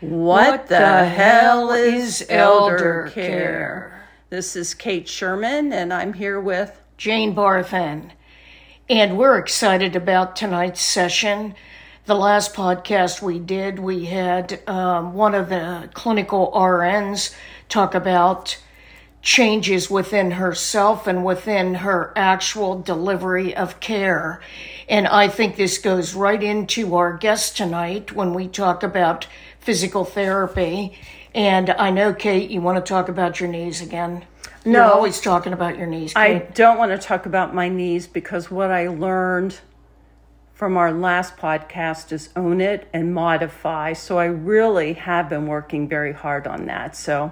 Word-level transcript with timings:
What, 0.00 0.68
the, 0.68 1.04
hell 1.06 1.72
is 1.72 2.24
elder 2.28 3.10
care? 3.12 4.08
This 4.30 4.54
is 4.54 4.72
Kate 4.72 5.08
Sherman, 5.08 5.72
and 5.72 5.92
I'm 5.92 6.12
here 6.12 6.40
with 6.40 6.80
Jane 6.96 7.34
Barthen. 7.34 8.12
And 8.88 9.18
we're 9.18 9.38
excited 9.38 9.96
about 9.96 10.36
tonight's 10.36 10.82
session. 10.82 11.56
The 12.04 12.14
last 12.14 12.54
podcast 12.54 13.20
we 13.20 13.40
did, 13.40 13.80
we 13.80 14.04
had 14.04 14.60
um, 14.68 15.14
one 15.14 15.34
of 15.34 15.48
the 15.48 15.90
clinical 15.94 16.52
RNs 16.54 17.34
talk 17.68 17.92
about 17.92 18.56
changes 19.20 19.90
within 19.90 20.30
herself 20.30 21.08
and 21.08 21.24
within 21.24 21.74
her 21.74 22.12
actual 22.14 22.80
delivery 22.80 23.54
of 23.54 23.80
care. 23.80 24.40
And 24.88 25.08
I 25.08 25.26
think 25.26 25.56
this 25.56 25.78
goes 25.78 26.14
right 26.14 26.40
into 26.42 26.94
our 26.94 27.16
guest 27.16 27.56
tonight 27.56 28.12
when 28.12 28.32
we 28.32 28.46
talk 28.46 28.84
about 28.84 29.26
physical 29.68 30.02
therapy. 30.02 30.98
And 31.34 31.68
I 31.68 31.90
know, 31.90 32.14
Kate, 32.14 32.50
you 32.50 32.62
want 32.62 32.82
to 32.82 32.88
talk 32.88 33.10
about 33.10 33.38
your 33.38 33.50
knees 33.50 33.82
again. 33.82 34.24
No. 34.64 34.86
You're 34.86 34.92
always 34.94 35.20
talking 35.20 35.52
about 35.52 35.76
your 35.76 35.86
knees. 35.86 36.14
I 36.16 36.38
don't 36.54 36.78
want 36.78 36.90
to 36.90 36.96
talk 36.96 37.26
about 37.26 37.54
my 37.54 37.68
knees 37.68 38.06
because 38.06 38.50
what 38.50 38.70
I 38.70 38.88
learned 38.88 39.60
from 40.54 40.78
our 40.78 40.90
last 40.90 41.36
podcast 41.36 42.12
is 42.12 42.30
own 42.34 42.62
it 42.62 42.88
and 42.94 43.12
modify. 43.12 43.92
So 43.92 44.18
I 44.18 44.24
really 44.24 44.94
have 44.94 45.28
been 45.28 45.46
working 45.46 45.86
very 45.86 46.14
hard 46.14 46.46
on 46.46 46.64
that. 46.64 46.96
So 46.96 47.30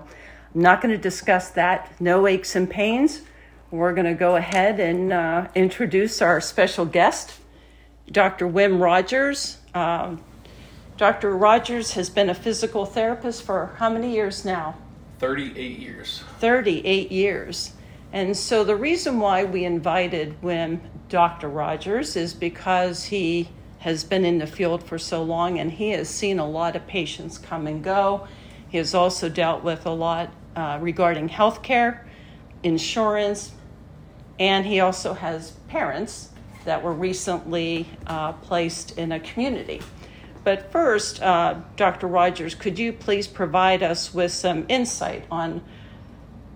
I'm 0.55 0.61
not 0.61 0.83
going 0.83 0.95
to 0.95 1.01
discuss 1.01 1.49
that. 1.53 1.91
No 2.03 2.27
aches 2.27 2.55
and 2.55 2.69
pains. 2.69 3.23
We're 3.71 3.95
going 3.95 4.09
to 4.09 4.15
go 4.15 4.37
ahead 4.37 4.79
and 4.79 5.11
uh, 5.11 5.49
introduce 5.55 6.21
our 6.21 6.43
special 6.43 6.85
guest, 6.85 7.41
Dr. 8.13 8.47
Wim 8.47 8.79
Rogers. 8.79 9.57
Um, 9.73 10.23
Dr. 10.97 11.37
Rogers 11.37 11.93
has 11.93 12.09
been 12.09 12.31
a 12.31 12.35
physical 12.35 12.87
therapist 12.87 13.43
for 13.43 13.75
how 13.77 13.91
many 13.91 14.13
years 14.13 14.47
now? 14.47 14.77
38 15.19 15.79
years. 15.79 16.25
38 16.39 17.13
years. 17.13 17.73
And 18.15 18.35
so 18.35 18.65
the 18.65 18.77
reason 18.77 19.21
why 19.21 19.45
we 19.45 19.67
invited 19.67 20.41
Wim 20.41 20.81
Dr. 21.11 21.51
Rogers 21.51 22.17
is 22.17 22.33
because 22.33 23.05
he 23.05 23.51
has 23.81 24.05
been 24.05 24.25
in 24.25 24.39
the 24.39 24.47
field 24.47 24.83
for 24.83 24.99
so 24.99 25.23
long 25.23 25.59
and 25.59 25.71
he 25.71 25.91
has 25.91 26.09
seen 26.09 26.39
a 26.39 26.49
lot 26.49 26.75
of 26.75 26.87
patients 26.87 27.37
come 27.37 27.67
and 27.67 27.85
go. 27.85 28.27
He 28.67 28.79
has 28.79 28.95
also 28.95 29.29
dealt 29.29 29.63
with 29.63 29.85
a 29.85 29.91
lot 29.91 30.33
uh, 30.57 30.79
regarding 30.81 31.29
healthcare, 31.29 32.05
insurance, 32.63 33.53
and 34.39 34.65
he 34.65 34.81
also 34.81 35.13
has 35.13 35.51
parents 35.69 36.31
that 36.65 36.83
were 36.83 36.95
recently 36.95 37.87
uh, 38.07 38.33
placed 38.33 38.97
in 38.99 39.13
a 39.13 39.21
community. 39.21 39.83
But 40.47 40.71
first, 40.71 41.21
uh, 41.25 41.57
Dr. 41.75 42.07
Rogers, 42.07 42.55
could 42.55 42.79
you 42.79 42.93
please 42.93 43.27
provide 43.27 43.83
us 43.83 44.15
with 44.15 44.31
some 44.31 44.65
insight 44.69 45.25
on 45.29 45.61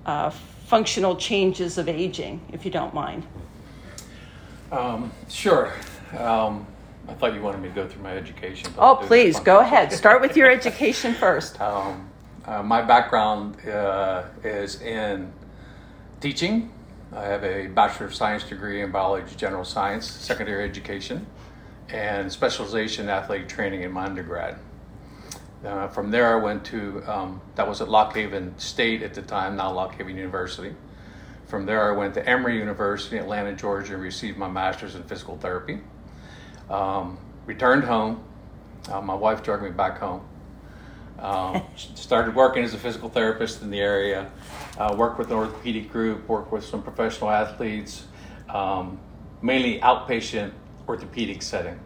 uh, 0.07 0.31
functional 0.31 1.17
changes 1.17 1.77
of 1.77 1.89
aging, 1.89 2.41
if 2.53 2.65
you 2.65 2.71
don't 2.71 2.95
mind? 2.95 3.27
Um, 4.71 5.11
sure. 5.29 5.73
Um, 6.17 6.69
I 7.09 7.15
thought 7.15 7.35
you 7.35 7.43
wanted 7.43 7.63
me 7.63 7.69
to 7.71 7.75
go 7.75 7.89
through 7.89 8.05
my 8.05 8.17
education. 8.17 8.73
Oh, 8.79 8.95
please, 8.95 9.41
go 9.41 9.59
ahead. 9.59 9.93
Start 9.93 10.21
with 10.21 10.37
your 10.37 10.49
education 10.49 11.13
first. 11.13 11.59
Um, 11.61 12.09
uh, 12.47 12.63
my 12.63 12.83
background 12.83 13.57
uh, 13.69 14.27
is 14.45 14.81
in 14.83 15.33
teaching. 16.21 16.73
I 17.13 17.25
have 17.25 17.43
a 17.43 17.67
Bachelor 17.67 18.07
of 18.07 18.15
Science 18.15 18.45
degree 18.45 18.83
in 18.83 18.93
Biology 18.93 19.35
General 19.35 19.65
Science, 19.65 20.09
secondary 20.09 20.63
education, 20.65 21.27
and 21.93 22.31
specialization 22.31 23.05
in 23.05 23.11
athletic 23.11 23.49
training 23.49 23.83
in 23.83 23.93
my 23.93 24.05
undergrad. 24.05 24.59
Uh, 25.65 25.89
from 25.89 26.11
there, 26.11 26.39
I 26.39 26.43
went 26.43 26.65
to, 26.67 27.03
um, 27.07 27.41
that 27.57 27.69
was 27.69 27.81
at 27.81 27.89
Lock 27.89 28.15
Haven 28.15 28.59
State 28.59 29.03
at 29.03 29.13
the 29.13 29.23
time, 29.23 29.57
now 29.57 29.73
Lock 29.73 29.95
Haven 29.97 30.17
University. 30.17 30.75
From 31.47 31.67
there, 31.67 31.93
I 31.93 31.97
went 31.97 32.15
to 32.15 32.27
Emory 32.27 32.57
University, 32.59 33.19
Atlanta, 33.19 33.55
Georgia, 33.55 33.95
and 33.95 34.03
received 34.03 34.39
my 34.39 34.49
master's 34.49 34.95
in 34.95 35.03
physical 35.03 35.37
therapy. 35.37 35.81
Um, 36.71 37.19
returned 37.45 37.85
home. 37.85 38.25
Uh, 38.89 39.01
my 39.01 39.15
wife 39.15 39.43
dragged 39.43 39.63
me 39.63 39.71
back 39.71 39.99
home. 39.99 40.23
Um, 41.19 41.63
started 41.77 42.35
working 42.35 42.63
as 42.63 42.73
a 42.73 42.79
physical 42.79 43.11
therapist 43.11 43.61
in 43.61 43.71
the 43.71 43.81
area. 43.81 44.31
Uh, 44.79 44.95
worked 44.97 45.19
with 45.19 45.31
an 45.31 45.37
orthopedic 45.37 45.91
group. 45.91 46.27
Worked 46.29 46.53
with 46.53 46.65
some 46.65 46.83
professional 46.83 47.31
athletes, 47.31 48.05
um, 48.49 48.99
mainly 49.43 49.81
outpatient 49.81 50.53
orthopedic 50.95 51.41
setting. 51.43 51.79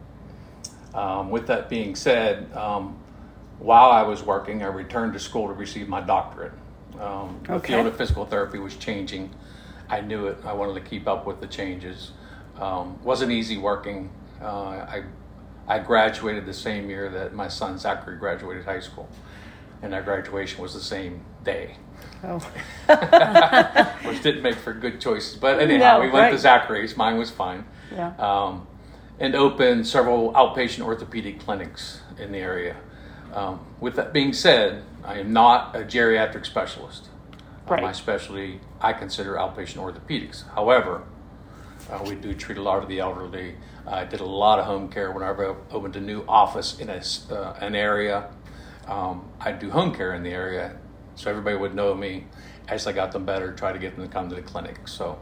Um, 0.95 1.31
with 1.31 1.47
that 1.49 1.69
being 1.69 1.95
said, 1.95 2.51
um, 2.57 2.97
while 3.59 3.91
I 3.91 4.03
was 4.03 4.23
working, 4.23 4.63
I 4.63 4.67
returned 4.69 5.13
to 5.13 5.19
school 5.19 5.49
to 5.49 5.53
receive 5.55 5.89
my 5.89 6.01
doctorate. 6.01 6.53
Um, 7.01 7.41
The 7.47 7.59
field 7.61 7.87
of 7.87 7.97
physical 7.97 8.25
therapy 8.25 8.59
was 8.59 8.77
changing. 8.77 9.31
I 9.91 10.01
knew 10.01 10.27
it. 10.29 10.39
I 10.45 10.53
wanted 10.55 10.75
to 10.75 10.89
keep 10.89 11.07
up 11.07 11.27
with 11.27 11.41
the 11.41 11.47
changes. 11.47 12.13
Um, 12.59 13.03
wasn't 13.03 13.33
easy 13.33 13.59
working. 13.59 14.11
Uh, 14.41 14.87
I 14.97 15.03
I 15.67 15.79
graduated 15.79 16.45
the 16.47 16.53
same 16.55 16.89
year 16.91 17.09
that 17.11 17.35
my 17.35 17.49
son 17.49 17.79
Zachary 17.79 18.17
graduated 18.19 18.65
high 18.65 18.81
school, 18.81 19.09
and 19.83 19.95
our 19.95 20.03
graduation 20.03 20.63
was 20.63 20.73
the 20.75 20.81
same 20.97 21.23
day, 21.43 21.77
Oh, 22.23 22.39
which 24.09 24.23
didn't 24.23 24.43
make 24.43 24.57
for 24.57 24.73
good 24.75 25.01
choices. 25.01 25.37
But 25.37 25.61
anyhow, 25.61 25.99
No, 25.99 26.05
we 26.05 26.11
went 26.11 26.33
to. 26.33 26.39
Zachary's. 26.39 26.97
Mine 26.97 27.17
was 27.19 27.31
fine. 27.31 27.65
yeah. 27.93 28.13
Um, 28.19 28.67
and 29.19 29.35
opened 29.35 29.87
several 29.87 30.33
outpatient 30.33 30.85
orthopedic 30.85 31.41
clinics 31.41 32.01
in 32.19 32.33
the 32.33 32.39
area. 32.39 32.77
Um, 33.33 33.61
with 33.81 33.97
that 33.97 34.13
being 34.13 34.33
said, 34.33 34.83
I 35.05 35.19
am 35.21 35.33
not 35.33 35.75
a 35.75 35.81
geriatric 35.81 36.47
specialist. 36.47 37.09
Uh, 37.33 37.39
Right. 37.73 37.83
my 37.83 37.93
specialty, 37.93 38.61
I 38.81 38.93
consider 38.93 39.35
outpatient 39.35 39.77
orthopedics. 39.77 40.45
However, 40.55 41.03
uh, 41.91 42.01
we 42.07 42.15
do 42.15 42.35
treat 42.35 42.59
a 42.59 42.63
lot 42.63 42.83
of 42.83 42.89
the 42.89 43.01
elderly. 43.01 43.55
I 43.87 44.05
did 44.05 44.21
a 44.21 44.25
lot 44.27 44.59
of 44.59 44.67
home 44.67 44.89
care 44.89 45.11
whenever 45.13 45.51
I 45.51 45.55
opened 45.75 45.97
a 45.97 46.01
new 46.01 46.25
office 46.29 46.79
in 46.79 46.91
a, 46.91 47.01
uh, 47.33 47.57
an 47.61 47.75
area. 47.75 48.29
Um, 48.87 49.25
I 49.41 49.53
do 49.53 49.71
home 49.71 49.95
care 49.95 50.13
in 50.15 50.23
the 50.23 50.31
area, 50.31 50.77
so 51.15 51.31
everybody 51.31 51.57
would 51.57 51.75
know 51.75 51.95
me. 51.95 52.27
As 52.69 52.87
I 52.87 52.93
got 52.93 53.13
them 53.13 53.25
better, 53.25 53.53
try 53.53 53.73
to 53.73 53.79
get 53.79 53.97
them 53.97 54.07
to 54.07 54.13
come 54.13 54.29
to 54.29 54.35
the 54.35 54.43
clinic. 54.43 54.87
So 54.87 55.19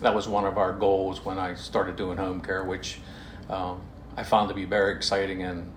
that 0.00 0.14
was 0.14 0.28
one 0.28 0.44
of 0.44 0.58
our 0.58 0.72
goals 0.72 1.24
when 1.24 1.38
I 1.38 1.54
started 1.54 1.96
doing 1.96 2.16
home 2.18 2.40
care, 2.40 2.62
which 2.64 3.00
um, 3.48 3.80
I 4.16 4.22
found 4.22 4.48
to 4.48 4.54
be 4.54 4.64
very 4.64 4.94
exciting 4.94 5.42
and 5.42 5.72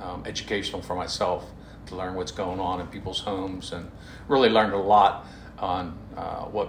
um, 0.00 0.24
educational 0.26 0.82
for 0.82 0.94
myself 0.94 1.44
to 1.86 1.96
learn 1.96 2.14
what's 2.14 2.32
going 2.32 2.60
on 2.60 2.80
in 2.80 2.86
people's 2.86 3.20
homes 3.20 3.72
and 3.72 3.90
really 4.28 4.48
learned 4.48 4.72
a 4.72 4.78
lot 4.78 5.26
on 5.58 5.96
uh, 6.16 6.44
what 6.44 6.68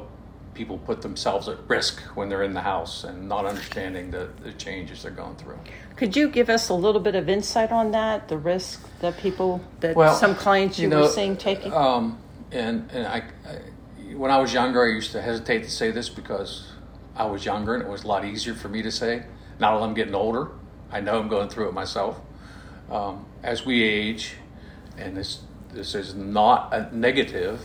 people 0.53 0.77
put 0.79 1.01
themselves 1.01 1.47
at 1.47 1.57
risk 1.67 1.99
when 2.15 2.29
they're 2.29 2.43
in 2.43 2.53
the 2.53 2.61
house 2.61 3.03
and 3.03 3.27
not 3.27 3.45
understanding 3.45 4.09
the, 4.09 4.29
the 4.41 4.53
changes 4.53 5.03
they're 5.03 5.11
going 5.11 5.35
through. 5.35 5.59
Could 5.97 6.15
you 6.15 6.29
give 6.29 6.49
us 6.49 6.69
a 6.69 6.73
little 6.73 7.01
bit 7.01 7.13
of 7.13 7.29
insight 7.29 7.71
on 7.71 7.91
that, 7.91 8.29
the 8.29 8.37
risk 8.37 8.87
that 8.99 9.17
people, 9.17 9.61
that 9.81 9.95
Well, 9.95 10.15
some 10.15 10.33
clients 10.33 10.79
you, 10.79 10.83
you 10.83 10.89
know, 10.89 11.01
were 11.01 11.07
seeing 11.09 11.37
taking? 11.37 11.73
Um, 11.73 12.17
and 12.51 12.89
and 12.91 13.05
I, 13.05 13.23
I, 13.45 14.13
when 14.15 14.31
I 14.31 14.39
was 14.39 14.53
younger, 14.53 14.85
I 14.85 14.89
used 14.89 15.11
to 15.11 15.21
hesitate 15.21 15.63
to 15.63 15.69
say 15.69 15.91
this 15.91 16.09
because 16.09 16.71
I 17.15 17.25
was 17.25 17.45
younger 17.45 17.75
and 17.75 17.83
it 17.83 17.89
was 17.89 18.03
a 18.03 18.07
lot 18.07 18.23
easier 18.25 18.53
for 18.53 18.69
me 18.69 18.81
to 18.81 18.91
say. 18.91 19.23
Now 19.59 19.77
that 19.77 19.83
I'm 19.83 19.93
getting 19.93 20.15
older, 20.15 20.49
I 20.91 21.01
know 21.01 21.19
I'm 21.19 21.27
going 21.27 21.49
through 21.49 21.69
it 21.69 21.73
myself. 21.73 22.19
Um, 22.91 23.25
as 23.43 23.65
we 23.65 23.83
age, 23.83 24.33
and 24.97 25.15
this 25.15 25.41
this 25.71 25.93
is 25.95 26.15
not 26.15 26.73
a 26.73 26.95
negative, 26.95 27.61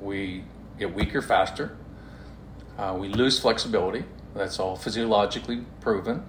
we 0.00 0.44
get 0.78 0.92
weaker 0.94 1.22
faster. 1.22 1.76
Uh, 2.76 2.96
we 2.98 3.08
lose 3.08 3.38
flexibility. 3.38 4.04
That's 4.34 4.58
all 4.58 4.76
physiologically 4.76 5.64
proven. 5.80 6.24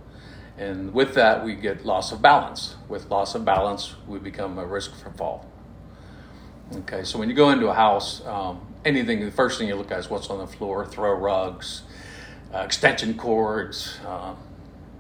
And 0.57 0.93
with 0.93 1.15
that, 1.15 1.43
we 1.43 1.55
get 1.55 1.85
loss 1.85 2.11
of 2.11 2.21
balance. 2.21 2.75
With 2.87 3.09
loss 3.09 3.33
of 3.35 3.43
balance, 3.43 3.95
we 4.07 4.19
become 4.19 4.59
a 4.59 4.65
risk 4.65 4.95
for 4.95 5.09
fall. 5.11 5.49
Okay, 6.73 7.03
so 7.03 7.19
when 7.19 7.29
you 7.29 7.35
go 7.35 7.49
into 7.49 7.67
a 7.67 7.73
house, 7.73 8.25
um, 8.25 8.61
anything, 8.85 9.25
the 9.25 9.31
first 9.31 9.59
thing 9.59 9.67
you 9.67 9.75
look 9.75 9.91
at 9.91 9.99
is 9.99 10.09
what's 10.09 10.29
on 10.29 10.37
the 10.37 10.47
floor 10.47 10.85
throw 10.85 11.13
rugs, 11.13 11.83
uh, 12.53 12.59
extension 12.59 13.15
cords, 13.15 13.99
uh, 14.05 14.35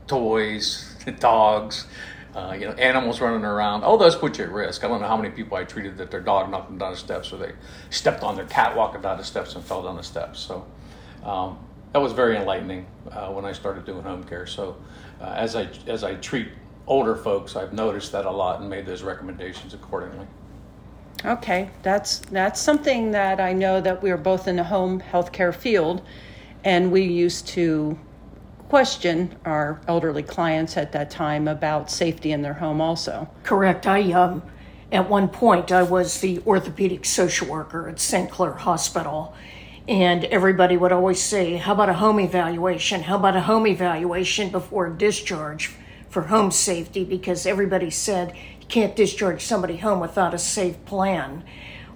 toys, 0.07 0.95
dogs, 1.19 1.87
uh, 2.35 2.55
you 2.57 2.65
know, 2.65 2.73
animals 2.73 3.21
running 3.21 3.45
around. 3.45 3.83
All 3.83 3.97
those 3.97 4.15
put 4.15 4.37
you 4.37 4.43
at 4.43 4.51
risk. 4.51 4.83
I 4.83 4.87
don't 4.87 5.01
know 5.01 5.07
how 5.07 5.17
many 5.17 5.29
people 5.29 5.57
I 5.57 5.63
treated 5.63 5.97
that 5.97 6.11
their 6.11 6.19
dog 6.19 6.51
knocked 6.51 6.67
them 6.67 6.77
down 6.77 6.91
the 6.91 6.97
steps 6.97 7.31
or 7.31 7.37
they 7.37 7.53
stepped 7.89 8.23
on 8.23 8.35
their 8.35 8.45
cat 8.45 8.75
walking 8.75 9.01
down 9.01 9.17
the 9.17 9.23
steps 9.23 9.55
and 9.55 9.63
fell 9.63 9.83
down 9.83 9.95
the 9.95 10.03
steps. 10.03 10.39
So 10.39 10.65
um, 11.23 11.57
that 11.93 11.99
was 11.99 12.11
very 12.11 12.35
enlightening 12.35 12.85
uh, 13.11 13.29
when 13.29 13.45
I 13.45 13.53
started 13.53 13.85
doing 13.85 14.03
home 14.03 14.23
care. 14.25 14.45
So 14.45 14.75
uh, 15.21 15.33
as 15.37 15.55
I 15.55 15.69
as 15.87 16.03
I 16.03 16.15
treat 16.15 16.49
older 16.87 17.15
folks, 17.15 17.55
I've 17.55 17.73
noticed 17.73 18.11
that 18.11 18.25
a 18.25 18.31
lot 18.31 18.59
and 18.59 18.69
made 18.69 18.85
those 18.85 19.01
recommendations 19.01 19.73
accordingly. 19.73 20.27
Okay, 21.23 21.69
that's 21.83 22.19
that's 22.19 22.59
something 22.59 23.11
that 23.11 23.39
I 23.39 23.53
know 23.53 23.79
that 23.79 24.03
we 24.03 24.11
are 24.11 24.17
both 24.17 24.47
in 24.47 24.57
the 24.57 24.63
home 24.65 24.99
healthcare 24.99 25.55
field, 25.55 26.01
and 26.65 26.91
we 26.91 27.03
used 27.03 27.47
to 27.49 27.97
question 28.69 29.35
our 29.45 29.79
elderly 29.87 30.23
clients 30.23 30.77
at 30.77 30.91
that 30.91 31.09
time 31.11 31.47
about 31.47 31.91
safety 31.91 32.31
in 32.31 32.41
their 32.41 32.53
home 32.53 32.81
also. 32.81 33.29
Correct. 33.43 33.87
I 33.87 34.11
um, 34.11 34.41
at 34.91 35.09
one 35.09 35.27
point, 35.27 35.71
I 35.71 35.83
was 35.83 36.21
the 36.21 36.39
orthopedic 36.45 37.05
social 37.05 37.47
worker 37.47 37.89
at 37.89 37.99
St. 37.99 38.29
Clair 38.29 38.53
Hospital. 38.53 39.35
And 39.87 40.25
everybody 40.25 40.77
would 40.77 40.91
always 40.91 41.21
say, 41.21 41.57
How 41.57 41.73
about 41.73 41.89
a 41.89 41.93
home 41.93 42.19
evaluation? 42.19 43.03
How 43.03 43.17
about 43.17 43.35
a 43.35 43.41
home 43.41 43.67
evaluation 43.67 44.49
before 44.49 44.89
discharge 44.89 45.71
for 46.09 46.23
home 46.23 46.51
safety? 46.51 47.03
Because 47.03 47.45
everybody 47.45 47.89
said 47.89 48.35
you 48.59 48.67
can't 48.67 48.95
discharge 48.95 49.41
somebody 49.41 49.77
home 49.77 49.99
without 49.99 50.33
a 50.33 50.39
safe 50.39 50.83
plan. 50.85 51.43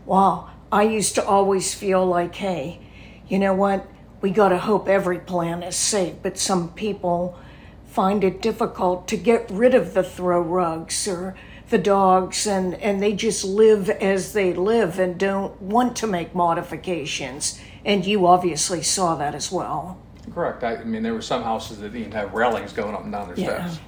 Well, 0.06 0.52
I 0.72 0.84
used 0.84 1.16
to 1.16 1.26
always 1.26 1.74
feel 1.74 2.06
like, 2.06 2.36
hey, 2.36 2.80
you 3.28 3.40
know 3.40 3.54
what? 3.54 3.88
We 4.22 4.32
got 4.32 4.50
to 4.50 4.58
hope 4.58 4.90
every 4.90 5.20
plan 5.20 5.64
is 5.64 5.76
safe, 5.76 6.16
but 6.22 6.38
some 6.38 6.74
people 6.74 7.40
find 7.88 8.24
it 8.24 8.42
difficult 8.42 9.08
to 9.08 9.18
get 9.18 9.50
rid 9.50 9.74
of 9.74 9.94
the 9.94 10.04
throw 10.04 10.42
rugs 10.42 11.08
or 11.08 11.36
the 11.70 11.78
dogs 11.78 12.48
and, 12.48 12.76
and 12.76 13.02
they 13.02 13.14
just 13.14 13.44
live 13.44 13.90
as 13.90 14.34
they 14.34 14.54
live 14.54 15.00
and 15.00 15.18
don't 15.18 15.62
want 15.62 15.96
to 15.98 16.08
make 16.08 16.36
modifications. 16.36 17.60
And 17.86 18.06
you 18.06 18.26
obviously 18.28 18.82
saw 18.84 19.16
that 19.16 19.36
as 19.36 19.52
well. 19.52 20.00
Correct. 20.34 20.64
I, 20.64 20.78
I 20.78 20.84
mean, 20.84 21.04
there 21.04 21.14
were 21.14 21.22
some 21.22 21.44
houses 21.44 21.80
that 21.80 21.94
didn't 21.94 22.14
have 22.14 22.34
railings 22.34 22.74
going 22.74 22.94
up 22.94 23.04
and 23.04 23.12
down 23.12 23.28
their 23.28 23.40
yeah. 23.40 23.68
steps. 23.68 23.84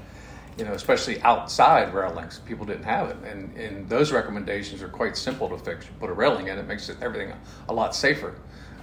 You 0.58 0.66
know, 0.66 0.74
especially 0.74 1.22
outside 1.22 1.94
railings, 1.94 2.40
people 2.40 2.66
didn't 2.66 2.84
have 2.84 3.10
it, 3.10 3.16
and 3.24 3.56
and 3.58 3.88
those 3.88 4.12
recommendations 4.12 4.82
are 4.82 4.90
quite 4.90 5.16
simple 5.16 5.48
to 5.48 5.58
fix. 5.58 5.86
You 5.86 5.92
put 5.98 6.10
a 6.10 6.14
railing 6.14 6.50
in, 6.50 6.58
it 6.60 6.68
makes 6.68 6.90
it, 6.90 6.98
everything 7.02 7.34
a 7.70 7.74
lot 7.74 7.96
safer. 7.96 8.36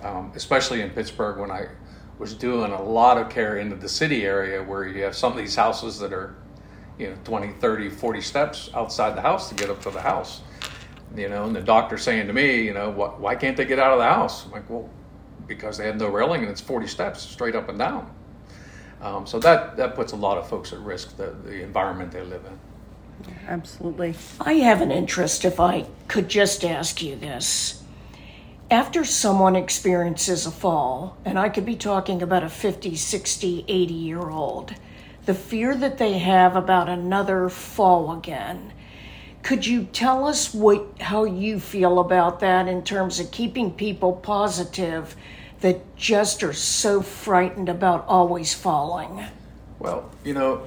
Um, 0.03 0.33
especially 0.35 0.81
in 0.81 0.91
Pittsburgh, 0.91 1.39
when 1.39 1.51
I 1.51 1.69
was 2.19 2.35
doing 2.35 2.73
a 2.73 2.83
lot 2.83 3.19
of 3.19 3.29
care 3.31 3.59
into 3.59 3.77
the 3.77 3.89
city 3.89 4.25
area, 4.25 4.63
where 4.63 4.87
you 4.87 5.03
have 5.03 5.17
some 5.17 5.33
of 5.33 5.39
these 5.39 5.57
houses 5.57 5.99
that 5.99 6.13
are 6.13 6.37
you 6.99 7.11
know 7.11 7.17
20 7.25 7.53
30 7.55 7.91
40 7.91 8.21
steps 8.21 8.71
outside 8.75 9.17
the 9.17 9.21
house 9.21 9.49
to 9.49 9.55
get 9.55 9.71
up 9.71 9.81
to 9.83 9.91
the 9.91 10.01
house. 10.01 10.43
You 11.17 11.29
know 11.29 11.45
and 11.45 11.57
the 11.57 11.61
doctor 11.61 11.97
saying 11.97 12.27
to 12.27 12.33
me 12.33 12.63
you 12.63 12.75
know 12.75 12.91
why, 12.91 13.09
why 13.09 13.35
can't 13.35 13.57
they 13.57 13.65
get 13.65 13.79
out 13.79 13.93
of 13.93 13.99
the 13.99 14.05
house? 14.05 14.45
I'm 14.45 14.53
like 14.53 14.69
well 14.69 14.91
because 15.47 15.79
they 15.79 15.87
have 15.87 15.97
no 15.97 16.09
railing 16.09 16.43
and 16.43 16.51
it's 16.51 16.61
40 16.61 16.87
steps 16.87 17.23
straight 17.23 17.57
up 17.57 17.71
and 17.71 17.79
down. 17.79 18.15
Um, 19.01 19.27
so 19.27 19.39
that 19.39 19.77
that 19.77 19.95
puts 19.95 20.13
a 20.13 20.17
lot 20.17 20.39
of 20.39 20.49
folks 20.49 20.73
at 20.73 20.81
risk 20.81 21.17
the, 21.17 21.35
the 21.45 21.63
environment 21.63 22.11
they 22.11 22.23
live 22.23 22.45
in. 22.45 22.59
Absolutely. 23.49 24.15
I 24.41 24.55
have 24.55 24.81
an 24.81 24.93
interest 24.93 25.45
if 25.45 25.59
i 25.59 25.87
could 26.09 26.29
just 26.29 26.65
ask 26.65 27.03
you 27.03 27.17
this 27.17 27.83
after 28.71 29.05
someone 29.05 29.57
experiences 29.57 30.47
a 30.47 30.51
fall 30.51 31.17
and 31.25 31.39
i 31.39 31.49
could 31.49 31.65
be 31.65 31.77
talking 31.77 32.23
about 32.23 32.43
a 32.43 32.49
50 32.49 32.97
60 32.97 33.65
80 33.67 33.95
year 33.95 34.29
old 34.29 34.75
the 35.29 35.35
fear 35.35 35.75
that 35.75 35.99
they 35.99 36.17
have 36.17 36.57
about 36.57 36.89
another 36.89 37.51
fall 37.51 38.17
again. 38.17 38.73
Could 39.43 39.67
you 39.67 39.85
tell 39.85 40.27
us 40.27 40.55
what 40.55 41.03
how 41.03 41.25
you 41.25 41.61
feel 41.61 41.99
about 41.99 42.41
that 42.41 42.67
in 42.67 42.83
terms 42.83 43.21
of 43.21 43.31
keeping 43.31 43.71
people 43.71 44.15
positive 44.15 45.15
that 45.61 45.95
just 45.97 46.43
are 46.43 46.55
so 46.55 47.03
frightened 47.03 47.69
about 47.69 48.07
always 48.09 48.55
falling? 48.55 49.23
Well, 49.79 50.11
you 50.25 50.33
know, 50.33 50.67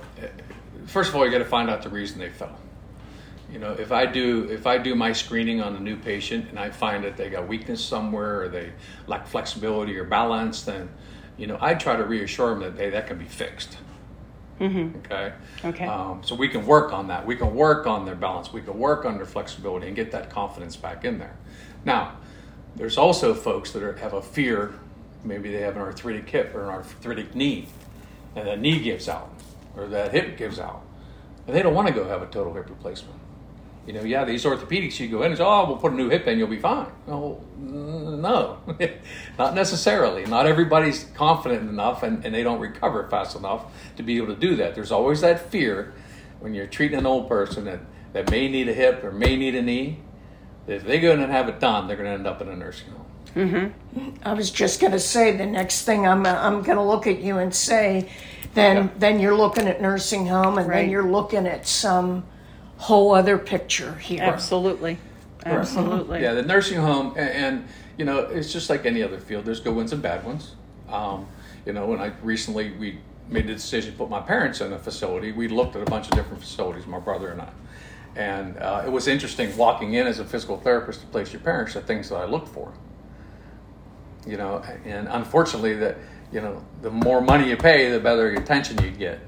first 0.85 1.09
of 1.09 1.15
all, 1.15 1.25
you 1.25 1.31
got 1.31 1.39
to 1.39 1.45
find 1.45 1.67
out 1.67 1.81
the 1.81 1.89
reason 1.89 2.19
they 2.19 2.29
fell. 2.29 2.55
You 3.51 3.59
know, 3.59 3.73
if 3.73 3.91
I 3.91 4.05
do 4.05 4.47
if 4.49 4.65
I 4.65 4.77
do 4.77 4.95
my 4.95 5.11
screening 5.11 5.61
on 5.61 5.75
a 5.75 5.79
new 5.79 5.97
patient 5.97 6.49
and 6.49 6.57
I 6.57 6.69
find 6.69 7.03
that 7.03 7.17
they 7.17 7.29
got 7.29 7.47
weakness 7.47 7.83
somewhere 7.83 8.43
or 8.43 8.49
they 8.49 8.71
lack 9.07 9.27
flexibility 9.27 9.97
or 9.97 10.05
balance, 10.05 10.61
then 10.61 10.89
you 11.37 11.47
know 11.47 11.57
I 11.59 11.73
try 11.73 11.97
to 11.97 12.05
reassure 12.05 12.51
them 12.51 12.59
that 12.61 12.81
hey, 12.81 12.89
that 12.91 13.07
can 13.07 13.17
be 13.17 13.25
fixed. 13.25 13.77
Mm-hmm. 14.61 14.99
Okay. 14.99 15.33
Okay. 15.65 15.85
Um, 15.85 16.21
so 16.23 16.35
we 16.35 16.47
can 16.47 16.65
work 16.65 16.93
on 16.93 17.07
that. 17.07 17.25
We 17.25 17.35
can 17.35 17.53
work 17.53 17.87
on 17.87 18.05
their 18.05 18.15
balance. 18.15 18.53
We 18.53 18.61
can 18.61 18.77
work 18.77 19.05
on 19.05 19.17
their 19.17 19.25
flexibility 19.25 19.87
and 19.87 19.95
get 19.95 20.11
that 20.11 20.29
confidence 20.29 20.75
back 20.75 21.03
in 21.03 21.17
there. 21.17 21.35
Now, 21.83 22.17
there's 22.75 22.97
also 22.97 23.33
folks 23.33 23.71
that 23.71 23.81
are, 23.81 23.97
have 23.97 24.13
a 24.13 24.21
fear. 24.21 24.75
Maybe 25.23 25.51
they 25.51 25.61
have 25.61 25.75
an 25.75 25.81
arthritic 25.81 26.29
hip 26.29 26.53
or 26.53 26.63
an 26.63 26.69
arthritic 26.69 27.35
knee, 27.35 27.67
and 28.35 28.47
that 28.47 28.61
knee 28.61 28.79
gives 28.79 29.09
out 29.09 29.33
or 29.75 29.87
that 29.87 30.11
hip 30.11 30.37
gives 30.37 30.59
out, 30.59 30.83
and 31.47 31.55
they 31.55 31.61
don't 31.63 31.73
want 31.73 31.87
to 31.87 31.93
go 31.93 32.07
have 32.07 32.21
a 32.21 32.27
total 32.27 32.53
hip 32.53 32.69
replacement. 32.69 33.19
You 33.87 33.93
know, 33.93 34.03
yeah, 34.03 34.25
these 34.25 34.45
orthopedics, 34.45 34.99
you 34.99 35.07
go 35.07 35.23
in 35.23 35.31
and 35.31 35.37
say, 35.37 35.43
oh, 35.43 35.65
we'll 35.67 35.77
put 35.77 35.91
a 35.91 35.95
new 35.95 36.07
hip 36.07 36.27
in, 36.27 36.37
you'll 36.37 36.47
be 36.47 36.59
fine. 36.59 36.87
No, 37.07 37.43
no, 37.57 38.59
not 39.39 39.55
necessarily. 39.55 40.25
Not 40.25 40.45
everybody's 40.45 41.05
confident 41.15 41.67
enough 41.67 42.03
and, 42.03 42.23
and 42.23 42.33
they 42.33 42.43
don't 42.43 42.59
recover 42.59 43.07
fast 43.09 43.35
enough 43.35 43.65
to 43.97 44.03
be 44.03 44.17
able 44.17 44.27
to 44.27 44.39
do 44.39 44.55
that. 44.57 44.75
There's 44.75 44.91
always 44.91 45.21
that 45.21 45.49
fear 45.49 45.93
when 46.41 46.53
you're 46.53 46.67
treating 46.67 46.99
an 46.99 47.07
old 47.07 47.27
person 47.27 47.65
that, 47.65 47.79
that 48.13 48.29
may 48.29 48.47
need 48.47 48.69
a 48.69 48.73
hip 48.73 49.03
or 49.03 49.11
may 49.11 49.35
need 49.35 49.55
a 49.55 49.61
knee. 49.61 49.99
That 50.67 50.75
if 50.75 50.83
they 50.83 50.99
go 50.99 51.11
in 51.11 51.19
and 51.19 51.31
have 51.31 51.49
it 51.49 51.59
done, 51.59 51.87
they're 51.87 51.97
going 51.97 52.07
to 52.07 52.13
end 52.13 52.27
up 52.27 52.39
in 52.41 52.49
a 52.49 52.55
nursing 52.55 52.91
home. 52.91 53.05
Mm-hmm. 53.35 54.09
I 54.23 54.33
was 54.33 54.51
just 54.51 54.79
going 54.79 54.91
to 54.91 54.99
say 54.99 55.35
the 55.35 55.45
next 55.45 55.85
thing 55.85 56.05
I'm, 56.05 56.25
I'm 56.25 56.61
going 56.61 56.77
to 56.77 56.83
look 56.83 57.07
at 57.07 57.19
you 57.19 57.39
and 57.39 57.53
say, 57.53 58.11
then, 58.53 58.75
yeah. 58.75 58.89
then 58.97 59.19
you're 59.19 59.35
looking 59.35 59.67
at 59.67 59.81
nursing 59.81 60.27
home 60.27 60.57
and 60.59 60.67
right. 60.67 60.81
then 60.81 60.89
you're 60.91 61.09
looking 61.09 61.47
at 61.47 61.67
some 61.67 62.25
whole 62.81 63.13
other 63.13 63.37
picture 63.37 63.93
here. 63.95 64.23
Absolutely. 64.23 64.97
Absolutely. 65.45 66.21
Yeah, 66.21 66.33
the 66.33 66.41
nursing 66.41 66.79
home, 66.79 67.13
and, 67.15 67.29
and, 67.29 67.67
you 67.95 68.05
know, 68.05 68.19
it's 68.19 68.51
just 68.51 68.71
like 68.71 68.87
any 68.87 69.03
other 69.03 69.19
field. 69.19 69.45
There's 69.45 69.59
good 69.59 69.75
ones 69.75 69.93
and 69.93 70.01
bad 70.01 70.25
ones. 70.25 70.55
Um, 70.89 71.27
you 71.63 71.73
know, 71.73 71.85
when 71.85 71.99
I 71.99 72.11
recently 72.23 72.71
we 72.71 72.97
made 73.29 73.47
the 73.47 73.53
decision 73.53 73.91
to 73.91 73.97
put 73.97 74.09
my 74.09 74.19
parents 74.19 74.61
in 74.61 74.73
a 74.73 74.79
facility, 74.79 75.31
we 75.31 75.47
looked 75.47 75.75
at 75.75 75.83
a 75.83 75.85
bunch 75.85 76.07
of 76.07 76.13
different 76.13 76.41
facilities, 76.41 76.87
my 76.87 76.99
brother 76.99 77.29
and 77.29 77.41
I. 77.41 77.49
And 78.15 78.57
uh, 78.57 78.83
it 78.83 78.91
was 78.91 79.07
interesting 79.07 79.55
walking 79.55 79.93
in 79.93 80.07
as 80.07 80.17
a 80.17 80.25
physical 80.25 80.57
therapist 80.57 81.01
to 81.01 81.07
place 81.07 81.31
your 81.31 81.41
parents, 81.41 81.75
the 81.75 81.81
things 81.81 82.09
that 82.09 82.15
I 82.15 82.25
looked 82.25 82.49
for. 82.49 82.73
You 84.25 84.37
know, 84.37 84.63
and 84.85 85.07
unfortunately, 85.07 85.75
that 85.75 85.97
you 86.31 86.41
know, 86.41 86.63
the 86.81 86.89
more 86.89 87.21
money 87.21 87.49
you 87.49 87.57
pay, 87.57 87.91
the 87.91 87.99
better 87.99 88.29
attention 88.29 88.83
you 88.83 88.91
get, 88.91 89.19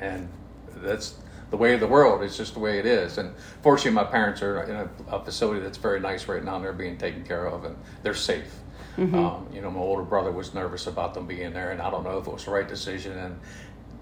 and 0.00 0.28
that's 0.76 1.14
the 1.52 1.58
way 1.58 1.74
of 1.74 1.80
the 1.80 1.86
world. 1.86 2.22
It's 2.22 2.36
just 2.36 2.54
the 2.54 2.60
way 2.60 2.78
it 2.78 2.86
is. 2.86 3.18
And 3.18 3.34
fortunately, 3.62 3.92
my 3.92 4.04
parents 4.04 4.42
are 4.42 4.62
in 4.62 4.74
a, 4.74 5.14
a 5.14 5.22
facility 5.22 5.60
that's 5.60 5.76
very 5.76 6.00
nice 6.00 6.26
right 6.26 6.42
now, 6.42 6.56
and 6.56 6.64
they're 6.64 6.72
being 6.72 6.96
taken 6.96 7.24
care 7.24 7.46
of, 7.46 7.64
and 7.66 7.76
they're 8.02 8.14
safe. 8.14 8.52
Mm-hmm. 8.96 9.14
Um, 9.14 9.46
you 9.52 9.60
know, 9.60 9.70
my 9.70 9.80
older 9.80 10.02
brother 10.02 10.32
was 10.32 10.54
nervous 10.54 10.86
about 10.86 11.12
them 11.12 11.26
being 11.26 11.52
there, 11.52 11.70
and 11.70 11.80
I 11.80 11.90
don't 11.90 12.04
know 12.04 12.18
if 12.18 12.26
it 12.26 12.32
was 12.32 12.46
the 12.46 12.52
right 12.52 12.66
decision, 12.66 13.18
and 13.18 13.38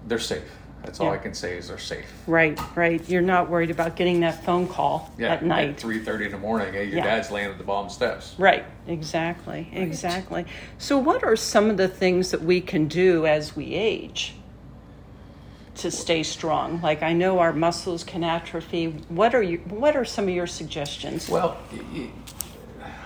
they're 0.07 0.17
safe. 0.17 0.49
That's 0.83 0.99
all 0.99 1.11
I 1.11 1.17
can 1.17 1.35
say 1.35 1.57
is 1.57 1.67
they're 1.67 1.77
safe. 1.77 2.11
Right, 2.25 2.59
right. 2.75 3.07
You're 3.07 3.21
not 3.21 3.51
worried 3.51 3.69
about 3.69 3.95
getting 3.95 4.21
that 4.21 4.43
phone 4.43 4.67
call 4.67 5.13
yeah, 5.15 5.33
at 5.33 5.45
night. 5.45 5.69
At 5.69 5.79
three 5.79 5.99
thirty 5.99 6.25
in 6.25 6.31
the 6.31 6.39
morning, 6.39 6.73
hey, 6.73 6.85
your 6.85 6.97
yeah. 6.97 7.03
dad's 7.03 7.29
laying 7.29 7.51
at 7.51 7.59
the 7.59 7.63
bottom 7.63 7.89
steps. 7.89 8.33
Right, 8.39 8.65
exactly, 8.87 9.69
right. 9.71 9.83
exactly. 9.83 10.45
So, 10.79 10.97
what 10.97 11.23
are 11.23 11.35
some 11.35 11.69
of 11.69 11.77
the 11.77 11.87
things 11.87 12.31
that 12.31 12.41
we 12.41 12.61
can 12.61 12.87
do 12.87 13.27
as 13.27 13.55
we 13.55 13.75
age? 13.75 14.33
To 15.81 15.91
stay 15.91 16.23
strong? 16.23 16.81
Like 16.81 17.03
I 17.03 17.13
know 17.13 17.39
our 17.39 17.53
muscles 17.53 18.03
can 18.03 18.23
atrophy. 18.23 18.87
What 19.09 19.35
are 19.35 19.43
you? 19.43 19.57
What 19.69 19.95
are 19.95 20.05
some 20.05 20.25
of 20.25 20.33
your 20.33 20.47
suggestions? 20.47 21.29
Well, 21.29 21.57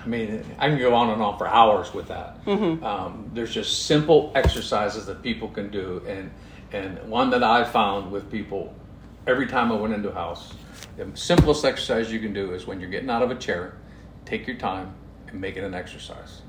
I 0.06 0.08
mean, 0.08 0.46
I 0.60 0.70
can 0.70 0.78
go 0.78 0.94
on 0.94 1.10
and 1.10 1.22
on 1.22 1.38
for 1.38 1.48
hours 1.48 1.94
with 1.94 2.08
that. 2.10 2.44
Mm-hmm. 2.46 2.84
Um, 2.84 3.32
there's 3.34 3.54
just 3.54 3.88
simple 3.88 4.32
exercises 4.36 5.06
that 5.08 5.22
people 5.24 5.50
can 5.50 5.70
do, 5.70 6.02
and 6.08 6.32
and 6.72 7.10
one 7.10 7.30
that 7.32 7.44
I 7.44 7.64
found 7.64 8.12
with 8.12 8.30
people 8.32 8.74
every 9.28 9.48
time 9.48 9.72
I 9.72 9.76
went 9.76 9.94
into 9.94 10.10
a 10.10 10.14
house, 10.14 10.54
the 10.98 11.10
simplest 11.16 11.66
exercise 11.66 12.12
you 12.12 12.20
can 12.20 12.34
do 12.34 12.54
is 12.54 12.68
when 12.68 12.80
you're 12.80 12.90
getting 12.90 13.10
out 13.10 13.22
of 13.22 13.32
a 13.32 13.36
chair, 13.36 13.78
take 14.26 14.48
your 14.48 14.58
time 14.58 14.94
and 15.28 15.42
make 15.42 15.58
it 15.58 15.64
an 15.64 15.74
exercise. 15.74 16.42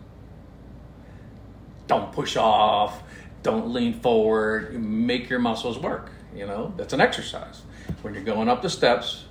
Don't 1.87 2.13
push 2.13 2.37
off. 2.37 3.03
Don't 3.43 3.73
lean 3.73 4.01
forward. 4.01 4.75
Make 4.75 5.31
your 5.31 5.39
muscles 5.39 5.79
work. 5.79 6.11
You 6.35 6.47
know, 6.47 6.73
that's 6.77 6.93
an 6.93 7.01
exercise. 7.01 7.63
When 8.03 8.15
you're 8.15 8.25
going 8.25 8.49
up 8.49 8.63
the 8.63 8.71
steps, 8.71 9.25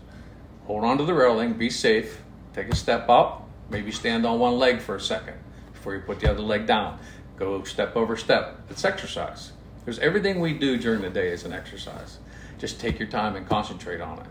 hold 0.66 0.84
on 0.84 0.98
to 0.98 1.04
the 1.04 1.14
railing, 1.14 1.54
be 1.54 1.70
safe, 1.70 2.22
take 2.54 2.70
a 2.70 2.76
step 2.76 3.10
up, 3.10 3.48
maybe 3.70 3.92
stand 3.92 4.26
on 4.26 4.40
one 4.40 4.58
leg 4.58 4.82
for 4.82 4.96
a 4.96 5.02
second 5.02 5.38
before 5.74 5.94
you 5.94 6.02
put 6.02 6.20
the 6.20 6.30
other 6.30 6.42
leg 6.42 6.66
down. 6.66 7.00
Go 7.38 7.64
step 7.64 7.96
over 7.96 8.16
step. 8.16 8.60
It's 8.70 8.86
exercise. 8.86 9.52
There's 9.84 10.00
everything 10.00 10.40
we 10.40 10.54
do 10.54 10.78
during 10.78 11.02
the 11.02 11.10
day 11.10 11.30
is 11.30 11.44
an 11.46 11.54
exercise. 11.54 12.18
Just 12.58 12.80
take 12.80 12.98
your 12.98 13.10
time 13.10 13.36
and 13.36 13.48
concentrate 13.48 14.02
on 14.02 14.20
it. 14.20 14.26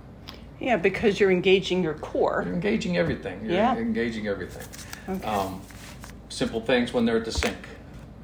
Yeah, 0.58 0.76
because 0.76 1.20
you're 1.20 1.30
engaging 1.30 1.82
your 1.82 1.94
core. 1.94 2.42
You're 2.44 2.54
engaging 2.54 2.96
everything. 2.96 3.44
You're 3.44 3.54
yeah. 3.54 3.76
engaging 3.76 4.26
everything. 4.26 4.66
Okay. 5.08 5.26
Um, 5.26 5.60
simple 6.28 6.60
things 6.60 6.92
when 6.92 7.04
they're 7.04 7.18
at 7.18 7.24
the 7.24 7.32
sink. 7.32 7.56